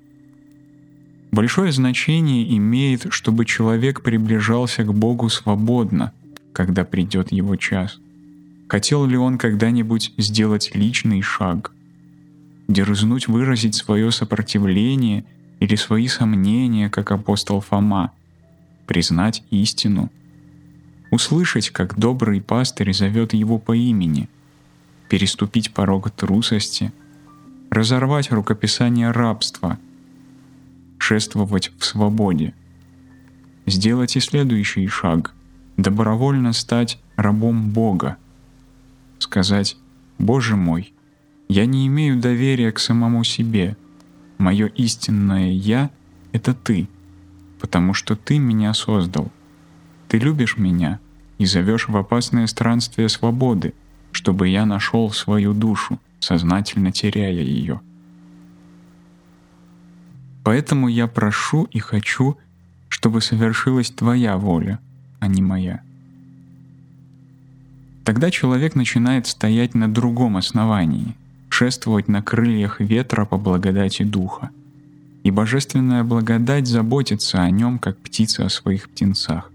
Большое 1.33 1.71
значение 1.71 2.55
имеет, 2.57 3.07
чтобы 3.09 3.45
человек 3.45 4.03
приближался 4.03 4.83
к 4.83 4.93
Богу 4.93 5.29
свободно, 5.29 6.13
когда 6.53 6.85
придет 6.85 7.31
его 7.31 7.55
час. 7.55 7.97
Хотел 8.67 9.07
ли 9.07 9.17
он 9.17 9.39
когда-нибудь 9.39 10.13
сделать 10.19 10.69
личный 10.75 11.23
шаг, 11.23 11.71
дерзнуть 12.67 13.27
выразить 13.27 13.73
свое 13.73 14.11
сопротивление 14.11 15.25
или 15.59 15.75
свои 15.75 16.07
сомнения, 16.07 16.91
как 16.91 17.11
апостол 17.11 17.61
Фома, 17.61 18.11
признать 18.85 19.41
истину— 19.49 20.11
услышать, 21.09 21.71
как 21.71 21.97
добрый 21.97 22.41
пастырь 22.41 22.93
зовет 22.93 23.33
его 23.33 23.57
по 23.57 23.75
имени, 23.75 24.29
переступить 25.09 25.73
порог 25.73 26.11
трусости, 26.11 26.93
разорвать 27.71 28.31
рукописание 28.31 29.09
рабства, 29.09 29.79
шествовать 31.03 31.71
в 31.77 31.83
свободе, 31.83 32.53
сделать 33.65 34.15
и 34.15 34.21
следующий 34.21 34.87
шаг— 34.87 35.33
добровольно 35.77 36.53
стать 36.53 36.99
рабом 37.17 37.71
Бога, 37.71 38.15
сказать 39.19 39.75
«Боже 40.17 40.55
мой, 40.55 40.93
я 41.49 41.65
не 41.65 41.87
имею 41.87 42.19
доверия 42.19 42.71
к 42.71 42.79
самому 42.79 43.25
себе, 43.25 43.75
мое 44.37 44.67
истинное 44.67 45.51
«Я»— 45.51 45.91
это 46.31 46.53
Ты, 46.53 46.87
потому 47.59 47.93
что 47.93 48.15
Ты 48.15 48.39
меня 48.39 48.73
создал— 48.73 49.29
ты 50.07 50.19
любишь 50.19 50.57
меня 50.57 50.99
и 51.37 51.45
зовешь 51.45 51.89
в 51.89 51.97
опасное 51.97 52.47
странствие 52.47 53.09
свободы, 53.09 53.73
чтобы 54.11 54.47
я 54.47 54.65
нашел 54.65 55.11
свою 55.11 55.53
душу, 55.53 55.99
сознательно 56.19 56.91
теряя 56.91 57.31
ее. 57.31 57.81
Поэтому 60.43 60.89
я 60.89 61.07
прошу 61.07 61.63
и 61.65 61.79
хочу, 61.79 62.37
чтобы 62.89 63.21
совершилась 63.21 63.89
твоя 63.89 64.37
воля, 64.37 64.79
а 65.19 65.27
не 65.27 65.41
моя. 65.41 65.81
Тогда 68.03 68.29
человек 68.29 68.75
начинает 68.75 69.27
стоять 69.27 69.73
на 69.73 69.91
другом 69.91 70.35
основании, 70.35 71.15
шествовать 71.49 72.09
на 72.09 72.21
крыльях 72.21 72.81
ветра 72.81 73.25
по 73.25 73.37
благодати 73.37 74.03
Духа. 74.03 74.49
И 75.23 75.31
божественная 75.31 76.03
благодать 76.03 76.67
заботится 76.67 77.41
о 77.41 77.49
нем, 77.49 77.79
как 77.79 77.97
птица 77.97 78.45
о 78.45 78.49
своих 78.49 78.89
птенцах. 78.89 79.49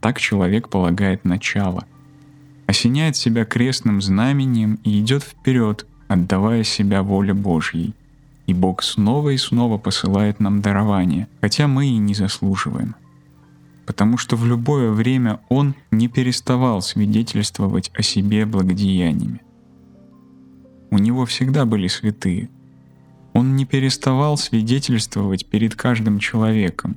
Так 0.00 0.18
человек 0.18 0.70
полагает 0.70 1.26
начало. 1.26 1.84
Осеняет 2.66 3.16
себя 3.16 3.44
крестным 3.44 4.00
знамением 4.00 4.78
и 4.82 4.98
идет 5.00 5.22
вперед, 5.22 5.86
отдавая 6.08 6.64
себя 6.64 7.02
воле 7.02 7.34
Божьей. 7.34 7.94
И 8.50 8.52
Бог 8.52 8.82
снова 8.82 9.28
и 9.28 9.36
снова 9.36 9.78
посылает 9.78 10.40
нам 10.40 10.60
дарование, 10.60 11.28
хотя 11.40 11.68
мы 11.68 11.86
и 11.86 11.98
не 11.98 12.14
заслуживаем. 12.14 12.96
Потому 13.86 14.16
что 14.16 14.34
в 14.34 14.44
любое 14.44 14.90
время 14.90 15.38
Он 15.48 15.76
не 15.92 16.08
переставал 16.08 16.82
свидетельствовать 16.82 17.92
о 17.94 18.02
себе 18.02 18.46
благодеяниями. 18.46 19.40
У 20.90 20.98
Него 20.98 21.26
всегда 21.26 21.64
были 21.64 21.86
святые. 21.86 22.50
Он 23.34 23.54
не 23.54 23.66
переставал 23.66 24.36
свидетельствовать 24.36 25.46
перед 25.46 25.76
каждым 25.76 26.18
человеком. 26.18 26.96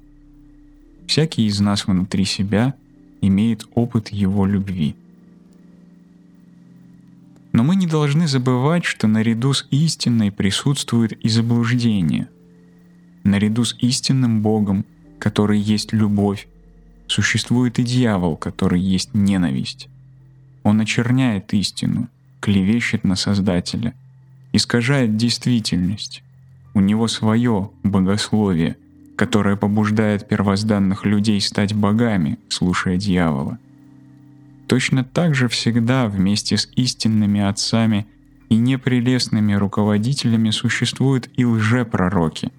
Всякий 1.06 1.46
из 1.46 1.60
нас 1.60 1.86
внутри 1.86 2.26
себя 2.26 2.74
имеет 3.22 3.68
опыт 3.76 4.10
Его 4.10 4.48
любви– 4.48 4.96
но 7.54 7.64
мы 7.64 7.76
не 7.76 7.88
должны 7.88 8.28
забывать, 8.28 8.84
что 8.84 9.08
наряду 9.08 9.54
с 9.54 9.68
истиной 9.70 10.32
присутствует 10.32 11.14
и 11.24 11.30
заблуждение. 11.30 12.28
Наряду 13.24 13.64
с 13.64 13.76
истинным 13.80 14.42
Богом, 14.42 14.86
который 15.20 15.60
есть 15.60 15.94
любовь, 15.94 16.48
существует 17.08 17.80
и 17.80 17.84
дьявол, 17.84 18.38
который 18.38 18.82
есть 18.82 19.14
ненависть. 19.14 19.88
Он 20.64 20.82
очерняет 20.82 21.54
истину, 21.54 22.10
клевещет 22.42 23.04
на 23.04 23.16
Создателя, 23.16 23.94
искажает 24.52 25.16
действительность. 25.16 26.24
У 26.74 26.82
него 26.82 27.08
свое 27.08 27.70
богословие, 27.84 28.78
которое 29.16 29.58
побуждает 29.58 30.28
первозданных 30.28 31.06
людей 31.06 31.40
стать 31.40 31.76
богами, 31.76 32.40
слушая 32.50 32.98
дьявола. 32.98 33.60
Точно 34.68 35.04
так 35.04 35.36
же 35.36 35.48
всегда 35.48 36.08
вместе 36.08 36.58
с 36.58 36.70
истинными 36.76 37.42
отцами 37.42 38.08
и 38.50 38.56
непрелестными 38.56 39.54
руководителями 39.54 40.52
существуют 40.52 41.30
и 41.36 41.46
лжепророки, 41.46 42.52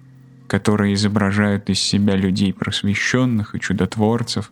которые 0.47 0.93
изображают 0.93 1.69
из 1.69 1.79
себя 1.79 2.15
людей 2.15 2.53
просвещенных 2.53 3.55
и 3.55 3.59
чудотворцев. 3.59 4.51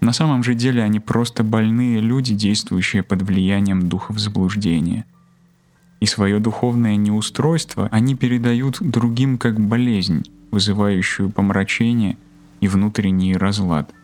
На 0.00 0.12
самом 0.12 0.42
же 0.42 0.54
деле 0.54 0.82
они 0.82 1.00
просто 1.00 1.44
больные 1.44 2.00
люди, 2.00 2.34
действующие 2.34 3.02
под 3.02 3.22
влиянием 3.22 3.88
духов 3.88 4.18
заблуждения. 4.18 5.04
И 6.00 6.06
свое 6.06 6.40
духовное 6.40 6.96
неустройство 6.96 7.88
они 7.92 8.14
передают 8.14 8.78
другим 8.80 9.36
как 9.36 9.60
болезнь, 9.60 10.24
вызывающую 10.50 11.28
помрачение 11.28 12.16
и 12.62 12.68
внутренний 12.68 13.36
разлад– 13.36 13.92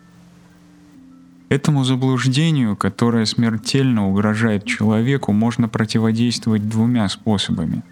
Этому 1.56 1.84
заблуждению, 1.84 2.76
которое 2.76 3.24
смертельно 3.24 4.10
угрожает 4.10 4.66
человеку, 4.66 5.32
можно 5.32 5.70
противодействовать 5.70 6.68
двумя 6.68 7.08
способами. 7.08 7.82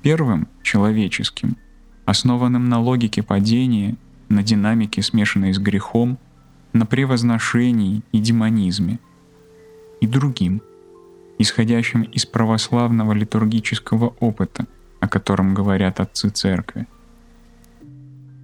Первым— 0.00 0.48
человеческим, 0.62 1.58
основанным 2.06 2.70
на 2.70 2.80
логике 2.80 3.22
падения, 3.22 3.96
на 4.30 4.42
динамике, 4.42 5.02
смешанной 5.02 5.52
с 5.52 5.58
грехом, 5.58 6.16
на 6.72 6.86
превозношении 6.86 8.00
и 8.12 8.20
демонизме. 8.20 9.00
И 10.00 10.06
другим, 10.06 10.62
исходящим 11.38 12.04
из 12.04 12.24
православного 12.24 13.12
литургического 13.12 14.14
опыта, 14.18 14.64
о 15.00 15.08
котором 15.08 15.52
говорят 15.52 16.00
отцы 16.00 16.30
церкви. 16.30 16.86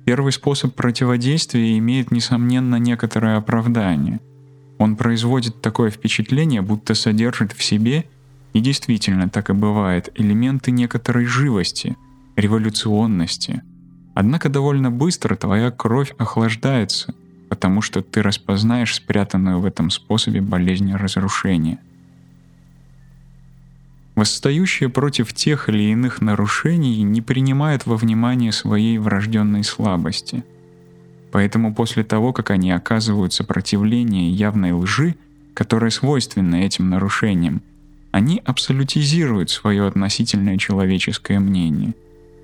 Первый 0.04 0.32
способ 0.32 0.74
противодействия 0.74 1.78
имеет, 1.78 2.10
несомненно, 2.10 2.76
некоторое 2.76 3.38
оправдание. 3.38 4.20
Он 4.78 4.96
производит 4.96 5.60
такое 5.60 5.90
впечатление, 5.90 6.62
будто 6.62 6.94
содержит 6.94 7.52
в 7.52 7.62
себе, 7.62 8.04
и 8.52 8.60
действительно 8.60 9.28
так 9.28 9.50
и 9.50 9.52
бывает, 9.52 10.10
элементы 10.14 10.70
некоторой 10.70 11.24
живости, 11.24 11.96
революционности. 12.36 13.62
Однако 14.14 14.48
довольно 14.48 14.90
быстро 14.90 15.34
твоя 15.36 15.70
кровь 15.70 16.14
охлаждается, 16.18 17.14
потому 17.48 17.82
что 17.82 18.02
ты 18.02 18.22
распознаешь 18.22 18.94
спрятанную 18.94 19.60
в 19.60 19.64
этом 19.64 19.90
способе 19.90 20.40
болезнь 20.40 20.92
разрушения– 20.94 21.78
Восстающие 24.14 24.88
против 24.88 25.32
тех 25.32 25.68
или 25.68 25.84
иных 25.84 26.20
нарушений 26.20 27.02
не 27.02 27.20
принимают 27.20 27.84
во 27.84 27.96
внимание 27.96 28.52
своей 28.52 28.98
врожденной 28.98 29.64
слабости. 29.64 30.44
Поэтому 31.34 31.74
после 31.74 32.04
того, 32.04 32.32
как 32.32 32.50
они 32.50 32.70
оказывают 32.70 33.32
сопротивление 33.32 34.30
явной 34.30 34.70
лжи, 34.70 35.16
которая 35.52 35.90
свойственна 35.90 36.54
этим 36.54 36.88
нарушениям, 36.88 37.60
они 38.12 38.40
абсолютизируют 38.44 39.50
свое 39.50 39.84
относительное 39.88 40.58
человеческое 40.58 41.40
мнение 41.40 41.96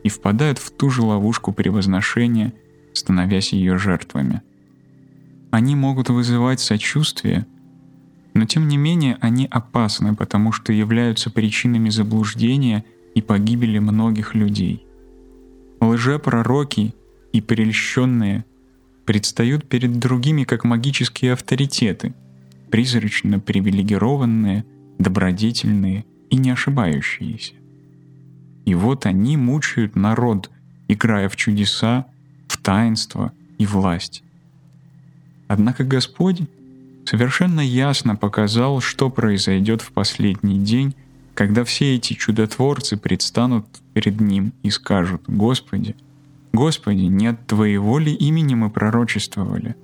и 0.03 0.09
впадают 0.09 0.59
в 0.59 0.73
ту 0.73 0.91
же 0.91 1.03
ловушку 1.03 1.53
превозношения, 1.53 2.53
становясь 2.93 3.53
ее 3.53 3.79
жертвами. 3.79 4.43
Они 5.53 5.77
могут 5.77 6.09
вызывать 6.09 6.59
сочувствие– 6.59 7.47
но 8.33 8.45
тем 8.45 8.69
не 8.69 8.77
менее 8.77 9.19
они 9.21 9.49
опасны, 9.51 10.15
потому 10.15 10.53
что 10.53 10.73
являются 10.73 11.31
причинами 11.31 11.91
заблуждения 11.91 12.85
и 13.17 13.23
погибели 13.23 13.81
многих 13.81 14.37
людей. 14.37 14.87
Лжепророки 15.81 16.95
и 17.33 17.41
прельщенные 17.41 18.45
предстают 19.11 19.69
перед 19.69 19.99
другими 19.99 20.45
как 20.45 20.63
магические 20.63 21.33
авторитеты, 21.33 22.15
призрачно 22.71 23.41
привилегированные, 23.41 24.65
добродетельные 25.01 26.05
и 26.31 26.37
не 26.37 26.51
ошибающиеся. 26.53 27.55
И 28.67 28.75
вот 28.77 29.07
они 29.07 29.37
мучают 29.37 29.97
народ, 29.97 30.49
играя 30.87 31.29
в 31.29 31.35
чудеса, 31.35 32.07
в 32.47 32.57
таинство 32.59 33.33
и 33.59 33.67
власть. 33.67 34.23
Однако 35.49 35.83
Господь 35.83 36.43
совершенно 37.05 37.63
ясно 37.63 38.15
показал, 38.15 38.81
что 38.81 39.11
произойдет 39.11 39.83
в 39.83 39.91
последний 39.91 40.61
день, 40.61 40.95
когда 41.35 41.65
все 41.65 41.97
эти 41.97 42.13
чудотворцы 42.13 42.97
предстанут 42.97 43.67
перед 43.93 44.21
Ним 44.21 44.53
и 44.63 44.71
скажут 44.71 45.23
«Господи, 45.27 45.97
Господи, 46.53 47.05
не 47.05 47.29
от 47.29 47.47
Твоего 47.47 47.99
ли 47.99 48.13
имени 48.13 48.55
мы 48.55 48.71
пророчествовали? 48.71 49.77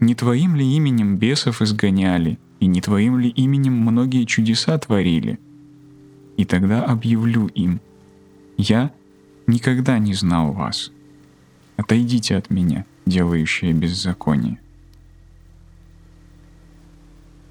Не 0.00 0.14
Твоим 0.14 0.54
ли 0.56 0.64
именем 0.76 1.16
бесов 1.16 1.62
изгоняли, 1.62 2.38
и 2.58 2.66
не 2.66 2.80
Твоим 2.80 3.18
ли 3.18 3.28
именем 3.28 3.74
многие 3.74 4.24
чудеса 4.24 4.76
творили?» 4.78 5.38
И 6.36 6.44
тогда 6.44 6.84
объявлю 6.84 7.46
им 7.48 7.80
«Я 8.56 8.92
никогда 9.46 9.98
не 9.98 10.14
знал 10.14 10.52
вас. 10.52 10.92
Отойдите 11.76 12.36
от 12.36 12.50
меня, 12.50 12.84
делающие 13.06 13.72
беззаконие». 13.72 14.58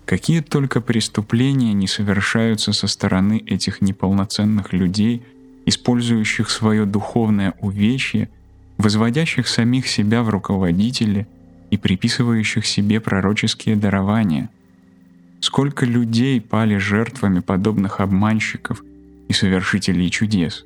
Какие 0.06 0.42
только 0.42 0.82
преступления 0.82 1.74
не 1.74 1.86
совершаются 1.86 2.74
со 2.74 2.88
стороны 2.88 3.44
этих 3.46 3.80
неполноценных 3.80 4.74
людей, 4.74 5.22
использующих 5.68 6.50
свое 6.50 6.86
духовное 6.86 7.54
увечье, 7.60 8.28
возводящих 8.80 9.48
самих 9.48 9.88
себя 9.88 10.24
в 10.24 10.30
руководители 10.30 11.28
и 11.70 11.78
приписывающих 11.78 12.66
себе 12.66 13.00
пророческие 13.00 13.76
дарования. 13.76 14.50
Сколько 15.42 15.86
людей 15.86 16.42
пали 16.42 16.78
жертвами 16.78 17.42
подобных 17.42 18.00
обманщиков 18.00 18.82
и 19.28 19.34
совершителей 19.34 20.10
чудес. 20.10 20.66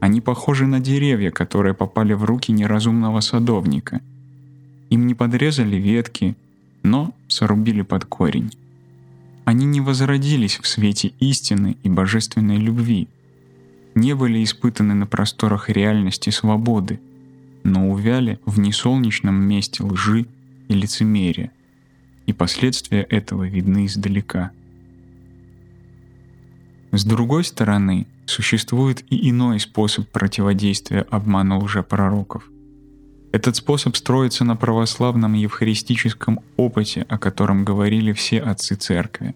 Они 0.00 0.20
похожи 0.20 0.66
на 0.66 0.80
деревья, 0.80 1.30
которые 1.30 1.74
попали 1.74 2.14
в 2.14 2.24
руки 2.24 2.50
неразумного 2.50 3.20
садовника. 3.20 4.00
Им 4.88 5.06
не 5.06 5.14
подрезали 5.14 5.76
ветки, 5.76 6.34
но 6.82 7.14
сорубили 7.28 7.82
под 7.82 8.06
корень. 8.06 8.52
Они 9.44 9.66
не 9.66 9.80
возродились 9.80 10.58
в 10.58 10.66
свете 10.66 11.12
истины 11.20 11.76
и 11.82 11.90
божественной 11.90 12.56
любви, 12.56 13.08
не 13.94 14.14
были 14.14 14.42
испытаны 14.44 14.94
на 14.94 15.06
просторах 15.06 15.68
реальности 15.68 16.30
свободы, 16.30 17.00
но 17.68 17.88
увяли 17.90 18.40
в 18.44 18.58
несолнечном 18.58 19.34
месте 19.34 19.82
лжи 19.82 20.26
и 20.68 20.74
лицемерия, 20.74 21.52
и 22.26 22.32
последствия 22.32 23.02
этого 23.02 23.44
видны 23.44 23.86
издалека. 23.86 24.50
С 26.90 27.04
другой 27.04 27.44
стороны, 27.44 28.06
существует 28.26 29.04
и 29.10 29.30
иной 29.30 29.60
способ 29.60 30.08
противодействия 30.08 31.02
обману 31.10 31.60
лжепророков– 31.60 32.50
этот 33.30 33.56
способ 33.56 33.94
строится 33.96 34.44
на 34.44 34.56
православном 34.56 35.34
евхаристическом 35.34 36.40
опыте, 36.56 37.04
о 37.08 37.18
котором 37.18 37.64
говорили 37.64 38.12
все 38.12 38.40
отцы 38.40 38.74
церкви. 38.74 39.34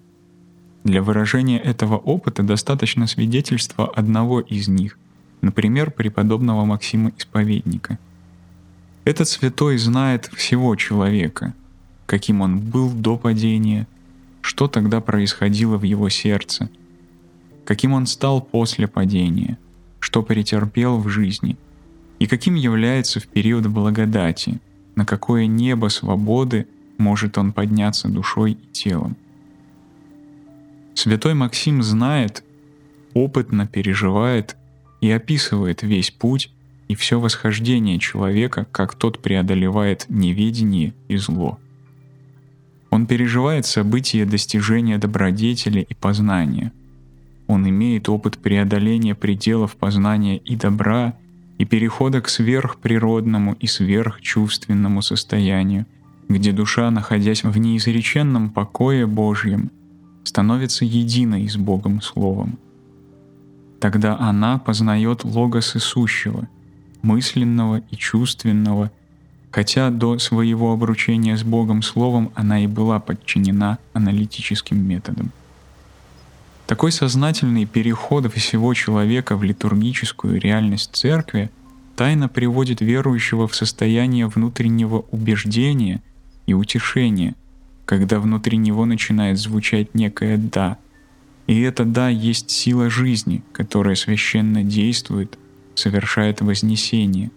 Для 0.83 1.03
выражения 1.03 1.59
этого 1.59 1.97
опыта 1.99 2.43
достаточно 2.43 3.07
свидетельства 3.07 3.87
одного 3.87 4.41
из 4.41 4.67
них, 4.67 4.99
например, 5.43 5.91
преподобного 5.91 6.65
Максима 6.65 7.13
Исповедника. 7.19 7.99
Этот 9.05 9.29
святой 9.29 9.79
знает 9.79 10.27
всего 10.27 10.77
человека, 10.77 11.55
каким 12.07 12.41
он 12.41 12.61
был 12.61 12.91
до 12.91 13.17
падения, 13.17 13.89
что 14.43 14.69
тогда 14.69 15.01
происходило 15.01 15.77
в 15.77 15.83
его 15.83 16.09
сердце, 16.09 16.71
каким 17.65 17.95
он 17.95 18.07
стал 18.07 18.41
после 18.41 18.87
падения, 18.87 19.59
что 19.99 20.23
претерпел 20.23 20.99
в 20.99 21.09
жизни, 21.09 21.57
и 22.21 22.27
каким 22.27 22.55
является 22.55 23.19
в 23.19 23.27
период 23.27 23.67
благодати, 23.67 24.61
на 24.95 25.05
какое 25.05 25.47
небо 25.47 25.89
свободы 25.89 26.69
может 26.99 27.39
он 27.39 27.53
подняться 27.53 28.09
душой 28.09 28.53
и 28.53 28.73
телом. 28.73 29.17
Святой 30.95 31.35
Максим 31.35 31.83
знает, 31.83 32.45
опытно 33.15 33.67
переживает 33.67 34.57
и 35.01 35.11
описывает 35.11 35.83
весь 35.83 36.13
путь 36.13 36.53
и 36.93 36.95
все 36.95 37.19
восхождение 37.19 37.99
человека, 37.99 38.67
как 38.71 38.95
тот 38.95 39.19
преодолевает 39.19 40.05
неведение 40.11 40.93
и 41.09 41.17
зло. 41.17 41.59
Он 42.91 43.07
переживает 43.07 43.65
события 43.65 44.27
достижения 44.27 44.99
добродетели 44.99 45.87
и 45.89 45.95
познания. 45.95 46.71
Он 47.47 47.67
имеет 47.67 48.11
опыт 48.11 48.37
преодоления 48.37 49.15
пределов 49.15 49.77
познания 49.77 50.37
и 50.37 50.55
добра, 50.55 51.15
и 51.57 51.65
перехода 51.65 52.21
к 52.21 52.29
сверхприродному 52.29 53.55
и 53.55 53.67
сверхчувственному 53.67 55.01
состоянию, 55.01 55.87
где 56.29 56.53
душа, 56.53 56.91
находясь 56.91 57.43
в 57.43 57.57
неизреченном 57.57 58.51
покое 58.51 59.07
Божьем, 59.07 59.71
становится 60.25 60.85
единой 60.85 61.49
с 61.49 61.57
Богом 61.57 62.03
Словом. 62.03 62.59
Тогда 63.81 64.19
она 64.19 64.59
познает 64.59 65.25
логос 65.25 65.75
Исущего, 65.75 66.49
мысленного 67.03 67.83
и 67.91 67.97
чувственного– 67.97 68.91
хотя 69.53 69.91
до 69.91 70.19
своего 70.19 70.73
обручения 70.73 71.37
с 71.37 71.45
Богом 71.45 71.83
Словом 71.83 72.33
она 72.35 72.65
и 72.65 72.67
была 72.67 72.99
подчинена 72.99 73.79
аналитическим 73.93 74.79
методам. 74.79 75.31
Такой 76.67 76.91
сознательный 76.91 77.67
переход 77.67 78.33
всего 78.33 78.73
человека 78.73 79.37
в 79.37 79.43
литургическую 79.43 80.41
реальность 80.41 80.91
церкви 80.95 81.51
тайно 81.97 82.29
приводит 82.29 82.81
верующего 82.81 83.47
в 83.47 83.55
состояние 83.55 84.27
внутреннего 84.27 85.05
убеждения 85.11 86.03
и 86.47 86.55
утешения, 86.55 87.35
когда 87.85 88.21
внутри 88.21 88.57
него 88.57 88.87
начинает 88.87 89.39
звучать 89.39 89.95
некое 89.95 90.39
«да». 90.39 90.79
И 91.47 91.61
это 91.61 91.85
«да» 91.85 92.09
есть 92.09 92.51
сила 92.51 92.89
жизни, 92.89 93.43
которая 93.53 93.97
священно 93.97 94.63
действует, 94.63 95.39
совершает 95.75 96.41
вознесение. 96.41 97.31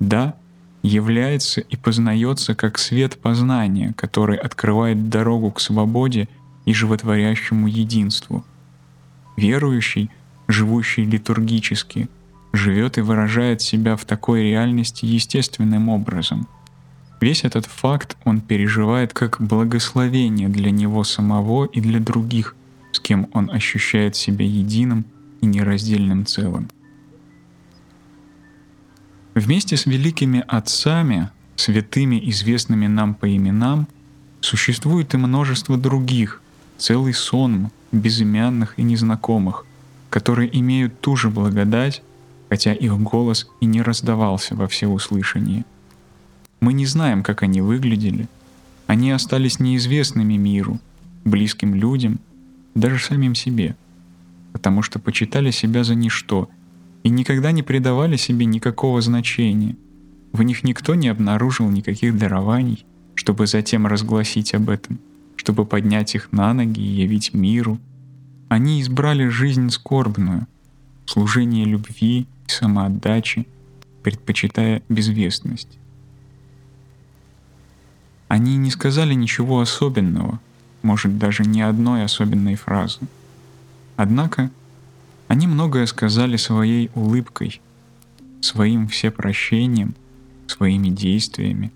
«Да» 0.00 0.34
является 0.82 1.62
и 1.62 1.76
познается 1.76 2.54
как 2.54 2.78
свет 2.78 3.16
познания, 3.16 3.94
который 3.96 4.36
открывает 4.36 5.08
дорогу 5.08 5.50
к 5.50 5.60
свободе 5.60 6.28
и 6.66 6.74
животворящему 6.74 7.68
единству. 7.68 8.44
Верующий, 9.36 10.10
живущий 10.46 11.04
литургически, 11.04 12.08
живет 12.52 12.98
и 12.98 13.00
выражает 13.00 13.62
себя 13.62 13.96
в 13.96 14.04
такой 14.04 14.42
реальности 14.42 15.06
естественным 15.06 15.88
образом. 15.88 16.46
Весь 17.18 17.44
этот 17.44 17.64
факт 17.64 18.18
он 18.24 18.42
переживает 18.42 19.14
как 19.14 19.40
благословение 19.40 20.50
для 20.50 20.70
него 20.70 21.02
самого 21.04 21.64
и 21.64 21.80
для 21.80 21.98
других, 21.98 22.54
с 22.92 23.00
кем 23.00 23.28
он 23.32 23.50
ощущает 23.50 24.16
себя 24.16 24.44
единым 24.44 25.06
и 25.40 25.46
нераздельным 25.46 26.26
целым. 26.26 26.68
Вместе 29.34 29.76
с 29.76 29.86
великими 29.86 30.44
отцами, 30.46 31.28
святыми, 31.56 32.20
известными 32.30 32.86
нам 32.86 33.14
по 33.14 33.36
именам, 33.36 33.88
существует 34.40 35.12
и 35.14 35.16
множество 35.16 35.76
других, 35.76 36.40
целый 36.78 37.14
сон 37.14 37.70
безымянных 37.90 38.78
и 38.78 38.82
незнакомых, 38.82 39.66
которые 40.08 40.56
имеют 40.56 41.00
ту 41.00 41.16
же 41.16 41.30
благодать, 41.30 42.02
хотя 42.48 42.72
их 42.72 42.96
голос 43.00 43.48
и 43.60 43.66
не 43.66 43.82
раздавался 43.82 44.54
во 44.54 44.68
всеуслышании. 44.68 45.64
Мы 46.60 46.72
не 46.72 46.86
знаем, 46.86 47.24
как 47.24 47.42
они 47.42 47.60
выглядели. 47.60 48.28
Они 48.86 49.10
остались 49.10 49.58
неизвестными 49.58 50.34
миру, 50.34 50.78
близким 51.24 51.74
людям, 51.74 52.20
даже 52.76 53.00
самим 53.00 53.34
себе, 53.34 53.74
потому 54.52 54.82
что 54.82 55.00
почитали 55.00 55.50
себя 55.50 55.82
за 55.82 55.96
ничто— 55.96 56.48
и 57.04 57.10
никогда 57.10 57.52
не 57.52 57.62
придавали 57.62 58.16
себе 58.16 58.46
никакого 58.46 59.00
значения. 59.00 59.76
В 60.32 60.42
них 60.42 60.64
никто 60.64 60.96
не 60.96 61.08
обнаружил 61.08 61.70
никаких 61.70 62.18
дарований, 62.18 62.84
чтобы 63.14 63.46
затем 63.46 63.86
разгласить 63.86 64.54
об 64.54 64.70
этом, 64.70 64.98
чтобы 65.36 65.66
поднять 65.66 66.14
их 66.16 66.32
на 66.32 66.52
ноги 66.54 66.80
и 66.80 67.02
явить 67.02 67.34
миру. 67.34 67.78
Они 68.48 68.80
избрали 68.80 69.28
жизнь 69.28 69.70
скорбную, 69.70 70.48
служение 71.04 71.66
любви 71.66 72.20
и 72.22 72.50
самоотдачи, 72.50 73.46
предпочитая 74.02 74.82
безвестность. 74.88 75.78
Они 78.28 78.56
не 78.56 78.70
сказали 78.70 79.14
ничего 79.14 79.60
особенного, 79.60 80.40
может 80.82 81.18
даже 81.18 81.44
ни 81.44 81.60
одной 81.60 82.04
особенной 82.04 82.56
фразы. 82.56 83.00
Однако 83.96 84.50
они 85.28 85.46
многое 85.46 85.86
сказали 85.86 86.36
своей 86.36 86.90
улыбкой, 86.94 87.60
своим 88.40 88.88
всепрощением, 88.88 89.94
своими 90.46 90.88
действиями. 90.88 91.72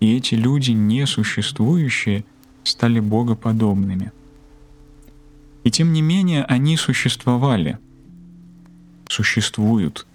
И 0.00 0.14
эти 0.16 0.34
люди, 0.34 0.72
несуществующие, 0.72 2.24
стали 2.62 3.00
богоподобными. 3.00 4.12
И 5.64 5.70
тем 5.70 5.92
не 5.92 6.02
менее 6.02 6.44
они 6.44 6.76
существовали, 6.76 7.78
существуют. 9.08 10.06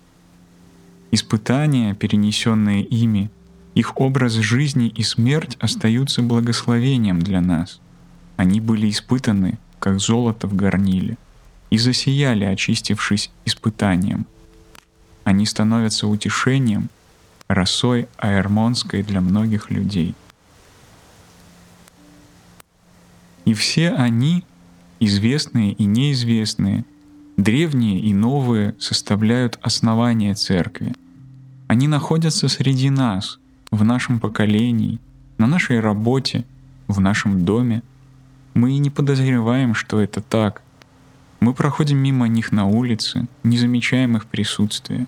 Испытания, 1.11 1.93
перенесенные 1.95 2.83
ими, 2.83 3.29
их 3.75 3.99
образ 3.99 4.33
жизни 4.33 4.87
и 4.87 5.03
смерть 5.03 5.57
остаются 5.59 6.21
благословением 6.21 7.19
для 7.19 7.41
нас. 7.41 7.81
Они 8.37 8.61
были 8.61 8.89
испытаны, 8.89 9.57
как 9.79 9.99
золото 9.99 10.47
в 10.47 10.55
горниле 10.55 11.17
и 11.73 11.77
засияли, 11.79 12.43
очистившись 12.45 13.31
испытанием. 13.45 14.27
Они 15.23 15.43
становятся 15.47 16.07
утешением, 16.07 16.89
росой 17.47 18.07
аэрмонской 18.17 19.01
для 19.01 19.21
многих 19.21 19.71
людей. 19.71 20.13
И 23.45 23.55
все 23.55 23.89
они, 23.89 24.43
известные 24.99 25.71
и 25.71 25.85
неизвестные, 25.85 26.85
древние 27.37 27.99
и 28.01 28.13
новые, 28.13 28.75
составляют 28.79 29.57
основание 29.63 30.35
церкви. 30.35 30.93
Они 31.65 31.87
находятся 31.87 32.49
среди 32.49 32.91
нас, 32.91 33.39
в 33.71 33.83
нашем 33.83 34.19
поколении, 34.19 34.99
на 35.39 35.47
нашей 35.47 35.79
работе, 35.79 36.45
в 36.87 36.99
нашем 36.99 37.45
доме. 37.45 37.81
Мы 38.53 38.73
и 38.73 38.77
не 38.77 38.91
подозреваем, 38.91 39.73
что 39.73 39.99
это 39.99 40.21
так— 40.21 40.61
мы 41.43 41.53
проходим 41.53 41.97
мимо 41.97 42.29
них 42.29 42.53
на 42.53 42.65
улице, 42.67 43.27
не 43.43 43.57
замечаем 43.57 44.15
их 44.15 44.27
присутствия. 44.27 45.07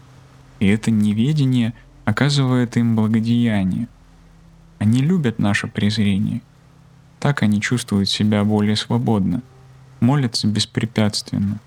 И 0.59 0.67
это 0.67 0.91
неведение 0.91 1.73
оказывает 2.03 2.75
им 2.75 2.97
благодеяние. 2.97 3.87
Они 4.77 5.01
любят 5.01 5.39
наше 5.39 5.67
презрение. 5.67 6.41
Так 7.21 7.41
они 7.41 7.61
чувствуют 7.61 8.09
себя 8.09 8.43
более 8.43 8.75
свободно, 8.75 9.43
молятся 10.01 10.47
беспрепятственно, 10.47 11.59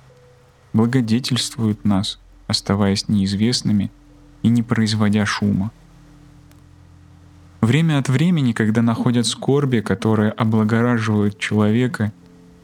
благодетельствуют 0.75 1.87
нас, 1.87 2.19
оставаясь 2.47 3.09
неизвестными 3.09 3.91
и 4.43 4.49
не 4.49 4.63
производя 4.63 5.25
шума. 5.25 5.73
Время 7.63 7.99
от 7.99 8.11
времени, 8.11 8.53
когда 8.53 8.83
находят 8.83 9.27
скорби, 9.27 9.81
которые 9.81 10.31
облагораживают 10.31 11.39
человека 11.39 12.13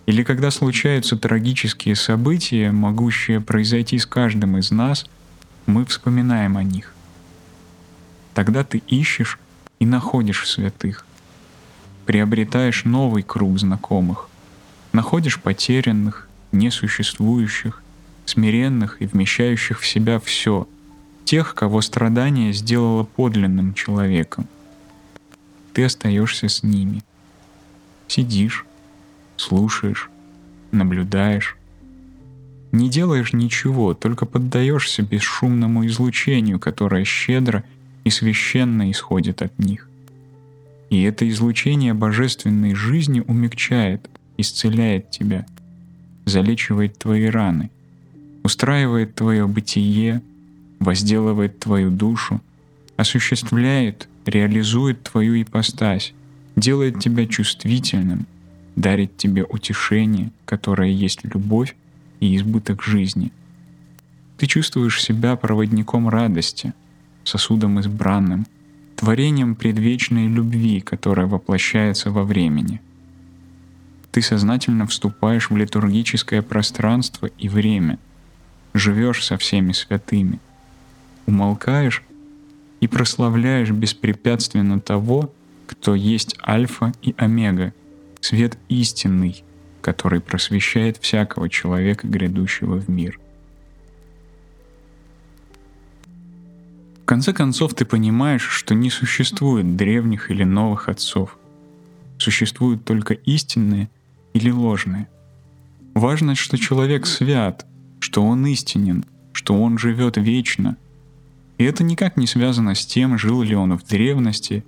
или 0.06 0.22
когда 0.22 0.50
случаются 0.50 1.16
трагические 1.16 1.96
события, 1.96 2.70
могущие 2.70 3.40
произойти 3.40 3.98
с 3.98 4.06
каждым 4.06 4.58
из 4.58 4.70
нас, 4.70 5.06
мы 5.66 5.84
вспоминаем 5.86 6.56
о 6.56 6.62
них. 6.62 6.92
Тогда 8.34 8.64
ты 8.64 8.78
ищешь 8.86 9.38
и 9.78 9.86
находишь 9.86 10.48
святых. 10.48 11.06
Приобретаешь 12.04 12.84
новый 12.84 13.22
круг 13.22 13.58
знакомых. 13.58 14.28
Находишь 14.92 15.40
потерянных, 15.40 16.28
несуществующих, 16.52 17.82
смиренных 18.26 19.00
и 19.00 19.06
вмещающих 19.06 19.80
в 19.80 19.86
себя 19.86 20.20
все, 20.20 20.68
тех, 21.24 21.54
кого 21.54 21.80
страдание 21.80 22.52
сделало 22.52 23.04
подлинным 23.04 23.72
человеком. 23.72 24.46
Ты 25.72 25.84
остаешься 25.84 26.48
с 26.48 26.62
ними. 26.62 27.02
Сидишь, 28.06 28.66
слушаешь, 29.36 30.10
наблюдаешь. 30.72 31.56
Не 32.72 32.90
делаешь 32.90 33.32
ничего, 33.32 33.94
только 33.94 34.26
поддаешься 34.26 35.02
бесшумному 35.02 35.86
излучению, 35.86 36.58
которое 36.58 37.04
щедро 37.04 37.64
и 38.02 38.10
священно 38.10 38.90
исходит 38.90 39.42
от 39.42 39.58
них. 39.58 39.88
И 40.90 41.02
это 41.02 41.28
излучение 41.28 41.94
божественной 41.94 42.74
жизни 42.74 43.22
умягчает, 43.26 44.08
исцеляет 44.36 45.10
тебя, 45.10 45.46
залечивает 46.24 46.98
твои 46.98 47.26
раны, 47.26 47.70
устраивает 48.42 49.14
твое 49.14 49.46
бытие, 49.46 50.22
возделывает 50.80 51.58
твою 51.58 51.90
душу, 51.90 52.40
осуществляет, 52.96 54.08
реализует 54.26 55.02
твою 55.02 55.40
ипостась, 55.40 56.12
делает 56.56 57.00
тебя 57.00 57.26
чувствительным, 57.26 58.26
дарит 58.76 59.16
тебе 59.16 59.44
утешение, 59.44 60.30
которое 60.44 60.90
есть 60.90 61.24
любовь 61.24 61.76
и 62.20 62.36
избыток 62.36 62.82
жизни. 62.82 63.32
Ты 64.36 64.46
чувствуешь 64.46 65.02
себя 65.02 65.36
проводником 65.36 66.08
радости, 66.08 66.72
сосудом 67.24 67.78
избранным, 67.80 68.46
творением 68.96 69.54
предвечной 69.54 70.28
любви, 70.28 70.80
которая 70.80 71.26
воплощается 71.26 72.10
во 72.10 72.24
времени. 72.24 72.80
Ты 74.10 74.22
сознательно 74.22 74.86
вступаешь 74.86 75.50
в 75.50 75.56
литургическое 75.56 76.42
пространство 76.42 77.26
и 77.38 77.48
время, 77.48 77.98
живешь 78.72 79.24
со 79.24 79.36
всеми 79.36 79.72
святыми, 79.72 80.38
умолкаешь 81.26 82.02
и 82.80 82.86
прославляешь 82.86 83.70
беспрепятственно 83.70 84.80
того, 84.80 85.32
кто 85.66 85.94
есть 85.94 86.36
Альфа 86.46 86.92
и 87.02 87.14
Омега, 87.16 87.72
свет 88.24 88.56
истинный, 88.70 89.44
который 89.82 90.20
просвещает 90.20 90.96
всякого 90.96 91.50
человека, 91.50 92.08
грядущего 92.08 92.76
в 92.80 92.88
мир. 92.88 93.20
В 97.02 97.04
конце 97.04 97.34
концов 97.34 97.74
ты 97.74 97.84
понимаешь, 97.84 98.48
что 98.48 98.74
не 98.74 98.88
существует 98.88 99.76
древних 99.76 100.30
или 100.30 100.42
новых 100.42 100.88
отцов. 100.88 101.36
Существуют 102.16 102.86
только 102.86 103.12
истинные 103.12 103.90
или 104.32 104.50
ложные. 104.50 105.06
Важно, 105.92 106.34
что 106.34 106.56
человек 106.56 107.04
свят, 107.04 107.66
что 108.00 108.24
он 108.24 108.46
истинен, 108.46 109.04
что 109.32 109.60
он 109.60 109.76
живет 109.76 110.16
вечно. 110.16 110.78
И 111.58 111.64
это 111.64 111.84
никак 111.84 112.16
не 112.16 112.26
связано 112.26 112.74
с 112.74 112.86
тем, 112.86 113.18
жил 113.18 113.42
ли 113.42 113.54
он 113.54 113.76
в 113.76 113.84
древности, 113.86 114.64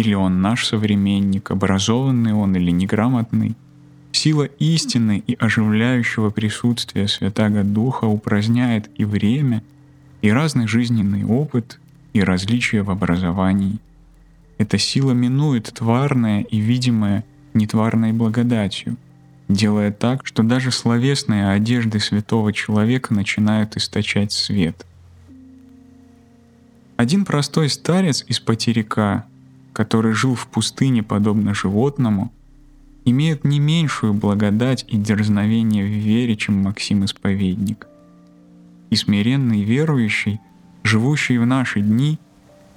или 0.00 0.14
он 0.14 0.40
наш 0.40 0.66
современник, 0.66 1.50
образованный 1.50 2.32
он 2.32 2.56
или 2.56 2.70
неграмотный. 2.70 3.54
Сила 4.12 4.44
истины 4.44 5.22
и 5.26 5.34
оживляющего 5.34 6.30
присутствия 6.30 7.06
Святаго 7.06 7.62
Духа 7.64 8.06
упраздняет 8.06 8.90
и 8.96 9.04
время, 9.04 9.62
и 10.22 10.30
разный 10.30 10.66
жизненный 10.66 11.24
опыт, 11.24 11.78
и 12.14 12.22
различия 12.22 12.82
в 12.82 12.90
образовании. 12.90 13.78
Эта 14.56 14.78
сила 14.78 15.12
минует 15.12 15.70
тварное 15.74 16.40
и 16.42 16.58
видимое 16.58 17.24
нетварной 17.52 18.12
благодатью, 18.12 18.96
делая 19.48 19.92
так, 19.92 20.26
что 20.26 20.42
даже 20.42 20.70
словесные 20.70 21.50
одежды 21.50 22.00
святого 22.00 22.54
человека 22.54 23.12
начинают 23.12 23.76
источать 23.76 24.32
свет. 24.32 24.86
Один 26.96 27.24
простой 27.26 27.68
старец 27.68 28.24
из 28.28 28.40
потеряка, 28.40 29.26
который 29.72 30.12
жил 30.12 30.34
в 30.34 30.46
пустыне 30.46 31.02
подобно 31.02 31.54
животному, 31.54 32.32
имеет 33.04 33.44
не 33.44 33.60
меньшую 33.60 34.14
благодать 34.14 34.84
и 34.88 34.96
дерзновение 34.96 35.84
в 35.84 35.88
вере, 35.88 36.36
чем 36.36 36.62
Максим-исповедник. 36.62 37.86
И 38.90 38.96
смиренный 38.96 39.62
верующий 39.62 40.40
живущий 40.82 41.38
в 41.38 41.46
наши 41.46 41.80
дни, 41.80 42.18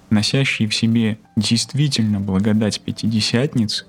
носящий 0.10 0.68
в 0.68 0.76
себе 0.76 1.18
действительно 1.36 2.20
благодать 2.20 2.82
Пятидесятницы, 2.82 3.86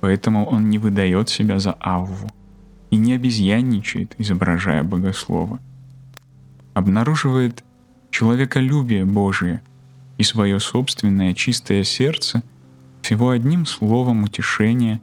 поэтому 0.00 0.46
он 0.46 0.70
не 0.70 0.78
выдает 0.78 1.28
себя 1.28 1.58
за 1.58 1.72
Авву 1.72 2.30
и 2.90 2.96
не 2.96 3.14
обезьянничает, 3.14 4.14
изображая 4.18 4.82
богослова. 4.82 5.60
Обнаруживает 6.74 7.62
человеколюбие 8.10 9.04
Божие 9.04 9.62
и 10.20 10.22
свое 10.22 10.60
собственное 10.60 11.32
чистое 11.32 11.82
сердце 11.82 12.42
всего 13.00 13.30
одним 13.30 13.64
словом 13.64 14.24
утешения 14.24 15.00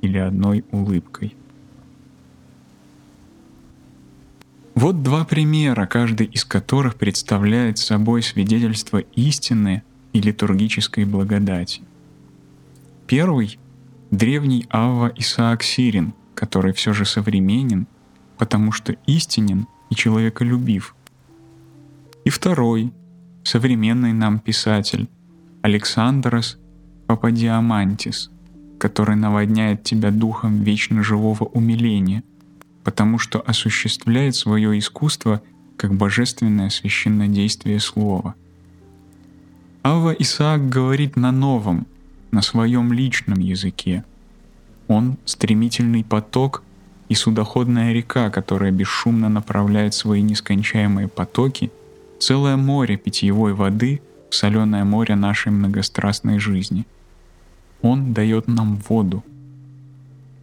или 0.00 0.18
одной 0.18 0.64
улыбкой– 0.70 1.34
Вот 4.74 5.02
два 5.02 5.24
примера, 5.24 5.86
каждый 5.86 6.26
из 6.26 6.44
которых 6.44 6.96
представляет 6.96 7.78
собой 7.78 8.22
свидетельство 8.22 8.98
истины 8.98 9.82
и 10.12 10.20
литургической 10.20 11.04
благодати. 11.04 11.82
Первый— 13.06 13.58
древний 14.10 14.66
Авва 14.70 15.12
Исаак 15.14 15.62
Сирин, 15.62 16.14
который 16.34 16.72
все 16.72 16.94
же 16.94 17.04
современен, 17.04 17.86
потому 18.38 18.72
что 18.72 18.96
истинен 19.06 19.66
и 19.90 19.94
человеколюбив. 19.94 20.96
И 22.24 22.30
второй— 22.30 22.92
современный 23.44 24.12
нам 24.12 24.38
писатель 24.38 25.08
Александрос 25.62 26.58
Пападиамантис, 27.06 28.30
который 28.78 29.16
наводняет 29.16 29.82
тебя 29.82 30.10
духом 30.10 30.62
вечно 30.62 31.02
живого 31.02 31.44
умиления— 31.44 32.22
потому 32.84 33.18
что 33.18 33.40
осуществляет 33.40 34.34
свое 34.34 34.78
искусство 34.78 35.42
как 35.76 35.94
божественное 35.94 36.70
священное 36.70 37.28
действие 37.28 37.80
слова. 37.80 38.34
Ава 39.82 40.12
Исаак 40.12 40.68
говорит 40.68 41.16
на 41.16 41.32
новом, 41.32 41.86
на 42.30 42.42
своем 42.42 42.92
личном 42.92 43.40
языке. 43.40 44.04
Он— 44.88 45.16
стремительный 45.24 46.04
поток 46.04 46.62
и 47.08 47.14
судоходная 47.14 47.92
река, 47.92 48.30
которая 48.30 48.70
бесшумно 48.70 49.28
направляет 49.28 49.94
свои 49.94 50.22
нескончаемые 50.22 51.08
потоки, 51.08 51.70
целое 52.22 52.56
море 52.56 52.96
питьевой 52.96 53.54
воды 53.54 54.00
соленое 54.30 54.84
море 54.84 55.14
нашей 55.16 55.52
многострастной 55.52 56.38
жизни. 56.38 56.86
Он 57.82 58.14
дает 58.14 58.48
нам 58.48 58.76
воду— 58.88 59.24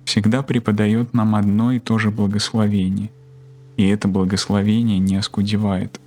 всегда 0.10 0.42
преподает 0.42 1.14
нам 1.14 1.36
одно 1.36 1.72
и 1.72 1.78
то 1.80 2.00
же 2.00 2.10
благословение. 2.10 3.12
И 3.78 3.88
это 3.88 4.08
благословение 4.08 4.98
не 4.98 5.16
оскудевает. 5.16 6.02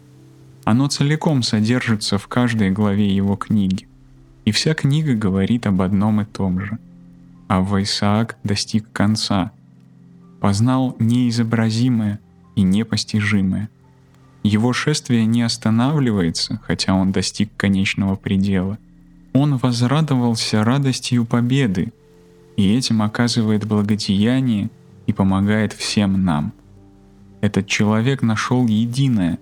Оно 0.64 0.88
целиком 0.88 1.44
содержится 1.44 2.18
в 2.18 2.26
каждой 2.26 2.72
главе 2.72 3.14
его 3.14 3.36
книги. 3.36 3.86
И 4.44 4.50
вся 4.50 4.74
книга 4.74 5.14
говорит 5.14 5.68
об 5.68 5.80
одном 5.80 6.20
и 6.20 6.24
том 6.24 6.58
же. 6.58 6.78
А 7.46 7.62
Исаак 7.80 8.38
достиг 8.42 8.90
конца, 8.92 9.52
познал 10.40 10.96
неизобразимое 10.98 12.18
и 12.56 12.62
непостижимое. 12.62 13.68
Его 14.42 14.72
шествие 14.72 15.24
не 15.24 15.42
останавливается, 15.42 16.60
хотя 16.64 16.94
он 16.94 17.12
достиг 17.12 17.50
конечного 17.56 18.16
предела. 18.16 18.78
Он 19.32 19.56
возрадовался 19.56 20.64
радостью 20.64 21.24
победы, 21.24 21.92
и 22.56 22.74
этим 22.74 23.02
оказывает 23.02 23.64
благодеяние 23.66 24.70
и 25.06 25.12
помогает 25.12 25.72
всем 25.72 26.24
нам. 26.24 26.52
Этот 27.40 27.66
человек 27.66 28.22
нашел 28.22 28.66
единое, 28.66 29.38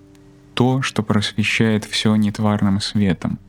то, 0.53 0.81
что 0.81 1.03
просвещает 1.03 1.85
все 1.85 2.15
нетварным 2.15 2.79
светом. 2.79 3.39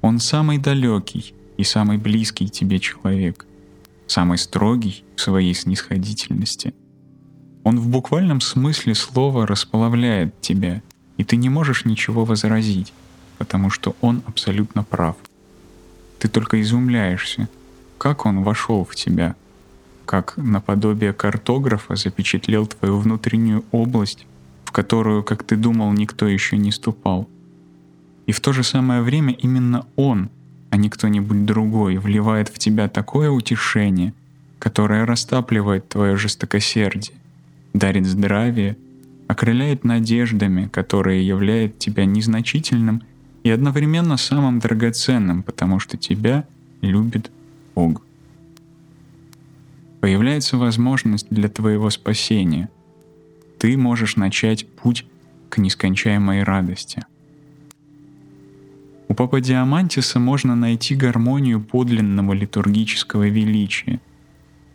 Он 0.00 0.18
самый 0.18 0.58
далекий 0.58 1.34
и 1.56 1.64
самый 1.64 1.98
близкий 1.98 2.48
тебе 2.48 2.78
человек, 2.78 3.46
самый 4.06 4.38
строгий 4.38 5.04
в 5.16 5.20
своей 5.20 5.54
снисходительности. 5.54 6.74
Он 7.64 7.78
в 7.78 7.88
буквальном 7.88 8.40
смысле 8.40 8.94
слова 8.94 9.46
располавляет 9.46 10.40
тебя, 10.40 10.82
и 11.16 11.24
ты 11.24 11.36
не 11.36 11.48
можешь 11.48 11.84
ничего 11.84 12.24
возразить, 12.24 12.92
потому 13.38 13.70
что 13.70 13.96
он 14.00 14.22
абсолютно 14.26 14.82
прав. 14.82 15.16
Ты 16.18 16.28
только 16.28 16.60
изумляешься— 16.60 17.48
как 18.00 18.24
он 18.24 18.42
вошел 18.42 18.86
в 18.86 18.94
тебя, 18.94 19.36
как 20.06 20.38
наподобие 20.38 21.12
картографа 21.12 21.96
запечатлел 21.96 22.66
твою 22.66 22.96
внутреннюю 22.96 23.62
область, 23.72 24.26
в 24.64 24.72
которую, 24.72 25.22
как 25.22 25.42
ты 25.42 25.54
думал, 25.54 25.92
никто 25.92 26.26
еще 26.26 26.56
не 26.56 26.72
ступал. 26.72 27.28
И 28.24 28.32
в 28.32 28.40
то 28.40 28.54
же 28.54 28.64
самое 28.64 29.02
время 29.02 29.34
именно 29.34 29.84
он, 29.96 30.30
а 30.70 30.78
не 30.78 30.88
кто-нибудь 30.88 31.44
другой, 31.44 31.98
вливает 31.98 32.48
в 32.48 32.58
тебя 32.58 32.88
такое 32.88 33.30
утешение, 33.30 34.14
которое 34.58 35.04
растапливает 35.04 35.90
твое 35.90 36.16
жестокосердие, 36.16 37.18
дарит 37.72 38.06
здравие, 38.06 38.76
окрыляет 39.28 39.84
надеждами, 39.84 40.68
которые 40.68 41.26
являют 41.26 41.78
тебя 41.78 42.04
незначительным 42.04 43.02
и 43.42 43.50
одновременно 43.50 44.16
самым 44.16 44.58
драгоценным, 44.58 45.42
потому 45.42 45.78
что 45.78 45.96
тебя 45.96 46.46
любит 46.80 47.30
Бог. 47.74 48.02
Появляется 50.00 50.56
возможность 50.56 51.26
для 51.30 51.48
твоего 51.48 51.90
спасения. 51.90 52.68
Ты 53.58 53.76
можешь 53.76 54.16
начать 54.16 54.66
путь 54.66 55.06
к 55.50 55.58
нескончаемой 55.58 56.42
радости. 56.42 57.04
У 59.08 59.14
Папа 59.14 59.40
Диамантиса 59.40 60.20
можно 60.20 60.54
найти 60.54 60.94
гармонию 60.94 61.60
подлинного 61.60 62.32
литургического 62.32 63.28
величия. 63.28 64.00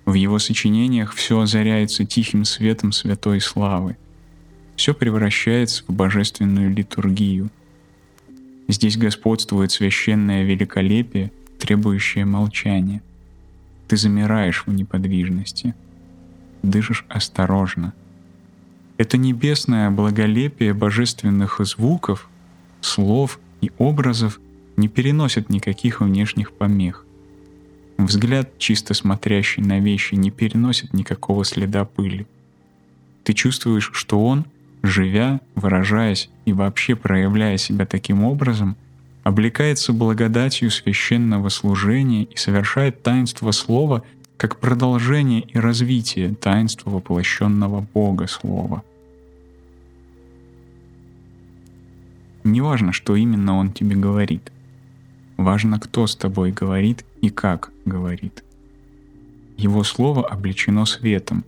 В 0.06 0.14
его 0.14 0.38
сочинениях 0.38 1.14
все 1.14 1.42
озаряется 1.42 2.06
тихим 2.06 2.46
светом 2.46 2.92
святой 2.92 3.42
славы. 3.42 3.98
все 4.76 4.94
превращается 4.94 5.84
в 5.88 5.94
божественную 5.94 6.70
литургию. 6.70 7.50
Здесь 8.68 8.98
господствует 8.98 9.72
священное 9.72 10.44
великолепие, 10.44 11.32
требующее 11.60 12.26
молчания. 12.26 13.02
Ты 13.88 13.96
замираешь 13.96 14.64
в 14.66 14.74
неподвижности, 14.74 15.74
дышишь 16.62 17.06
осторожно. 17.08 17.94
Это 18.98 19.18
небесное 19.18 19.90
благолепие 19.92 20.74
божественных 20.74 21.60
звуков, 21.64 22.30
слов 22.82 23.40
и 23.62 23.72
образов 23.78 24.40
не 24.76 24.88
переносит 24.90 25.50
никаких 25.50 26.02
внешних 26.02 26.52
помех. 26.52 27.05
Взгляд, 27.98 28.58
чисто 28.58 28.94
смотрящий 28.94 29.64
на 29.64 29.80
вещи, 29.80 30.16
не 30.16 30.32
переносит 30.32 30.94
никакого 30.94 31.46
следа 31.46 31.86
пыли. 31.86 32.28
Ты 33.24 33.34
чувствуешь, 33.34 33.92
что 33.94 34.24
он, 34.24 34.46
живя, 34.84 35.40
выражаясь 35.56 36.30
и 36.46 36.54
вообще 36.54 36.96
проявляя 36.96 37.58
себя 37.58 37.86
таким 37.86 38.24
образом, 38.24 38.76
облекается 39.24 39.94
благодатью 39.94 40.70
священного 40.70 41.50
служения 41.50 42.26
и 42.26 42.38
совершает 42.38 43.02
таинство 43.02 43.52
слова 43.52 44.04
как 44.38 44.60
продолжение 44.60 45.42
и 45.42 45.58
развитие 45.58 46.36
таинства 46.36 46.90
воплощенного 46.90 47.88
Бога 47.94 48.28
Слова. 48.28 48.84
Неважно, 52.44 52.94
что 52.94 53.16
именно 53.16 53.58
Он 53.58 53.72
тебе 53.72 53.96
говорит. 53.96 54.52
Важно, 55.38 55.80
кто 55.80 56.08
с 56.08 56.16
тобой 56.16 56.52
говорит 56.52 57.06
и 57.22 57.30
как 57.30 57.72
говорит. 57.86 58.44
Его 59.58 59.84
слово 59.84 60.28
облечено 60.28 60.86
светом, 60.86 61.44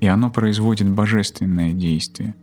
и 0.00 0.06
оно 0.06 0.30
производит 0.30 0.88
божественное 0.88 1.72
действие. 1.72 2.34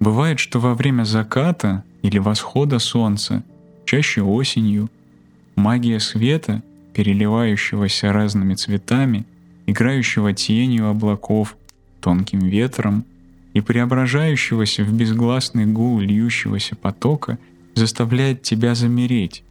Бывает, 0.00 0.38
что 0.38 0.58
во 0.58 0.74
время 0.74 1.04
заката 1.04 1.82
или 2.02 2.18
восхода 2.18 2.78
солнца, 2.78 3.42
чаще 3.86 4.22
осенью, 4.22 4.90
магия 5.56 6.00
света, 6.00 6.62
переливающегося 6.92 8.12
разными 8.12 8.54
цветами, 8.54 9.24
играющего 9.66 10.34
тенью 10.34 10.88
облаков, 10.88 11.56
тонким 12.00 12.40
ветром 12.40 13.04
и 13.54 13.60
преображающегося 13.62 14.84
в 14.84 14.92
безгласный 14.92 15.64
гул 15.64 16.00
льющегося 16.00 16.76
потока— 16.76 17.38
заставляет 17.74 18.42
тебя 18.42 18.74
замереть, 18.74 19.44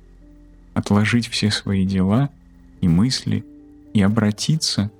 отложить 0.74 1.28
все 1.28 1.52
свои 1.52 1.86
дела 1.86 2.30
и 2.82 2.88
мысли 2.88 3.46
и 3.94 4.02
обратиться, 4.02 4.92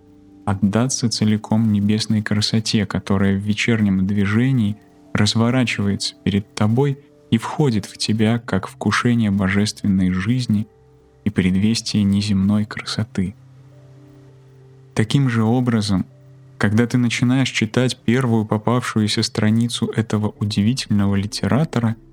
отдаться 0.46 1.10
целиком 1.10 1.72
небесной 1.72 2.22
красоте, 2.22 2.86
которая 2.86 3.36
в 3.36 3.42
вечернем 3.42 4.06
движении 4.06 4.78
разворачивается 5.14 6.16
перед 6.24 6.54
тобой 6.54 7.00
и 7.32 7.38
входит 7.38 7.86
в 7.86 7.98
тебя 7.98 8.40
как 8.40 8.68
вкушение 8.68 9.32
божественной 9.32 10.12
жизни 10.12 10.68
и 11.24 11.30
предвестие 11.30 12.04
неземной 12.04 12.66
красоты. 12.66 13.36
Таким 14.94 15.30
же 15.30 15.44
образом, 15.44 16.06
когда 16.58 16.86
ты 16.86 16.98
начинаешь 16.98 17.50
читать 17.50 17.98
первую 18.06 18.46
попавшуюся 18.46 19.24
страницу 19.24 19.88
этого 19.88 20.36
удивительного 20.40 21.16
литератора— 21.16 21.96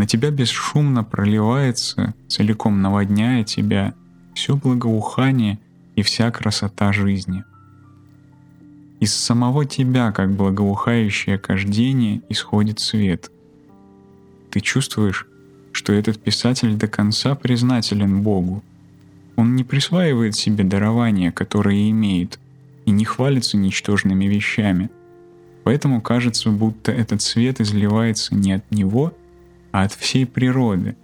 на 0.00 0.06
тебя 0.06 0.30
бесшумно 0.30 1.04
проливается, 1.04 2.14
целиком 2.26 2.80
наводняя 2.80 3.44
тебя, 3.44 3.92
все 4.32 4.56
благоухание 4.56 5.58
и 5.94 6.00
вся 6.00 6.30
красота 6.30 6.90
жизни. 6.90 7.44
Из 9.00 9.14
самого 9.14 9.66
тебя, 9.66 10.10
как 10.12 10.32
благоухающее 10.32 11.36
кождение, 11.36 12.22
исходит 12.30 12.80
свет. 12.80 13.30
Ты 14.50 14.60
чувствуешь, 14.60 15.26
что 15.72 15.92
этот 15.92 16.18
писатель 16.18 16.76
до 16.76 16.88
конца 16.88 17.34
признателен 17.34 18.22
Богу. 18.22 18.62
Он 19.36 19.54
не 19.54 19.64
присваивает 19.64 20.34
себе 20.34 20.64
дарования, 20.64 21.30
которые 21.30 21.90
имеет, 21.90 22.40
и 22.86 22.90
не 22.90 23.04
хвалится 23.04 23.58
ничтожными 23.58 24.24
вещами. 24.24 24.88
Поэтому 25.62 26.00
кажется, 26.00 26.48
будто 26.48 26.90
этот 26.90 27.20
свет 27.20 27.60
изливается 27.60 28.34
не 28.34 28.52
от 28.54 28.70
него, 28.70 29.12
а 29.72 29.82
от 29.82 29.92
всей 29.92 30.26
природы, 30.26 30.96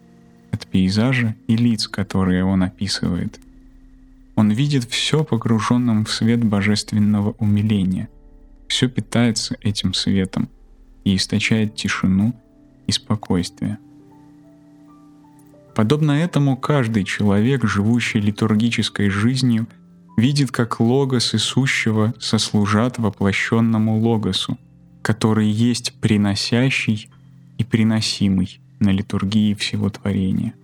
от 0.50 0.66
пейзажа 0.66 1.35
и 1.46 1.57
лиц, 1.57 1.88
которые 1.88 2.44
он 2.44 2.62
описывает. 2.62 3.40
Он 4.35 4.50
видит 4.50 4.85
все 4.85 5.24
погруженным 5.24 6.05
в 6.05 6.11
свет 6.11 6.44
божественного 6.44 7.33
умиления, 7.38 8.09
все 8.68 8.88
питается 8.88 9.57
этим 9.62 9.94
светом 9.94 10.48
и 11.05 11.16
источает 11.16 11.74
тишину 11.74 12.35
и 12.87 12.92
спокойствие. 12.92 13.79
Подобно 15.74 16.12
этому 16.12 16.57
каждый 16.57 17.05
человек, 17.05 17.64
живущий 17.64 18.18
литургической 18.18 19.11
жизнью, 19.11 19.66
видит, 20.16 20.50
как 20.50 20.81
логос 20.81 21.35
Исущего 21.35 22.14
сослужат 22.18 22.98
воплощенному 22.98 23.98
логосу, 23.98 24.59
который 25.02 25.48
есть 25.48 25.92
приносящий 26.00 27.11
и 27.59 27.64
приносимый 27.64 28.61
на 28.81 28.90
литургии 28.90 29.55
всего 29.55 29.90
творения. 29.90 30.55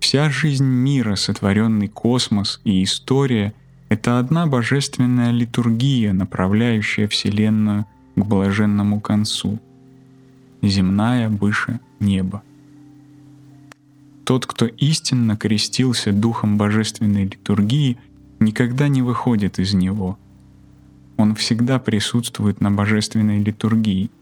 Вся 0.00 0.30
жизнь 0.30 0.64
мира, 0.64 1.16
сотворенный 1.16 1.88
космос 1.88 2.60
и 2.64 2.82
история— 2.82 3.52
это 3.88 4.18
одна 4.18 4.46
божественная 4.46 5.30
литургия, 5.30 6.12
направляющая 6.12 7.08
Вселенную 7.08 7.86
к 8.16 8.24
блаженному 8.24 9.00
концу. 9.00 9.58
Земная 10.62 11.28
выше 11.28 11.80
неба. 12.00 12.42
Тот, 14.24 14.46
кто 14.46 14.66
истинно 14.66 15.36
крестился 15.36 16.12
духом 16.12 16.58
божественной 16.58 17.24
литургии, 17.24 17.96
никогда 18.40 18.88
не 18.88 19.02
выходит 19.02 19.58
из 19.58 19.72
него. 19.74 20.18
Он 21.16 21.34
всегда 21.34 21.78
присутствует 21.78 22.60
на 22.60 22.70
божественной 22.70 23.42
литургии— 23.42 24.10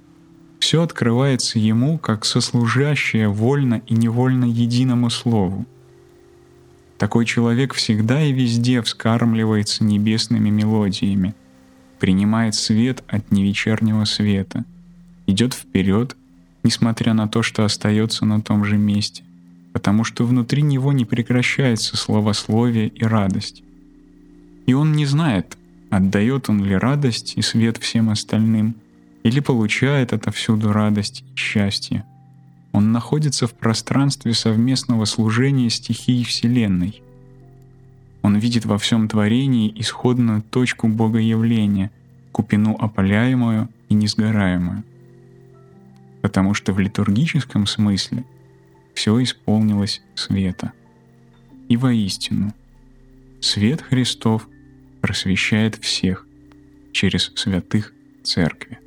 все 0.58 0.82
открывается 0.82 1.58
ему 1.58 1.98
как 1.98 2.24
сослужащее 2.24 3.28
вольно 3.28 3.82
и 3.86 3.94
невольно 3.94 4.44
единому 4.44 5.10
слову. 5.10 5.66
Такой 6.98 7.26
человек 7.26 7.74
всегда 7.74 8.22
и 8.22 8.32
везде 8.32 8.80
вскармливается 8.80 9.84
небесными 9.84 10.48
мелодиями, 10.48 11.34
принимает 11.98 12.54
свет 12.54 13.04
от 13.06 13.30
невечернего 13.30 14.04
света, 14.04 14.64
идет 15.26 15.52
вперед, 15.52 16.16
несмотря 16.62 17.12
на 17.12 17.28
то, 17.28 17.42
что 17.42 17.64
остается 17.64 18.24
на 18.24 18.40
том 18.40 18.64
же 18.64 18.78
месте, 18.78 19.22
потому 19.72 20.04
что 20.04 20.24
внутри 20.24 20.62
него 20.62 20.92
не 20.92 21.04
прекращается 21.04 21.96
словословие 21.96 22.88
и 22.88 23.04
радость. 23.04 23.62
И 24.64 24.72
он 24.72 24.92
не 24.92 25.04
знает, 25.04 25.56
отдает 25.90 26.48
он 26.48 26.64
ли 26.64 26.74
радость 26.74 27.34
и 27.36 27.42
свет 27.42 27.76
всем 27.76 28.08
остальным– 28.08 28.74
или 29.26 29.40
получает 29.40 30.12
отовсюду 30.12 30.72
радость 30.72 31.24
и 31.34 31.36
счастье. 31.36 32.04
Он 32.70 32.92
находится 32.92 33.48
в 33.48 33.54
пространстве 33.54 34.34
совместного 34.34 35.04
служения 35.04 35.68
стихии 35.68 36.22
Вселенной. 36.22 37.02
Он 38.22 38.36
видит 38.36 38.66
во 38.66 38.78
всем 38.78 39.08
творении 39.08 39.72
исходную 39.80 40.42
точку 40.42 40.86
Богоявления, 40.86 41.90
купину 42.30 42.76
опаляемую 42.78 43.68
и 43.88 43.94
несгораемую. 43.94 44.84
Потому 46.22 46.54
что 46.54 46.72
в 46.72 46.78
литургическом 46.78 47.66
смысле 47.66 48.24
все 48.94 49.20
исполнилось 49.20 50.02
света. 50.14 50.70
И 51.68 51.76
воистину, 51.76 52.54
свет 53.40 53.82
Христов 53.82 54.46
просвещает 55.00 55.74
всех 55.82 56.24
через 56.92 57.32
святых 57.34 57.92
Церкви. 58.22 58.78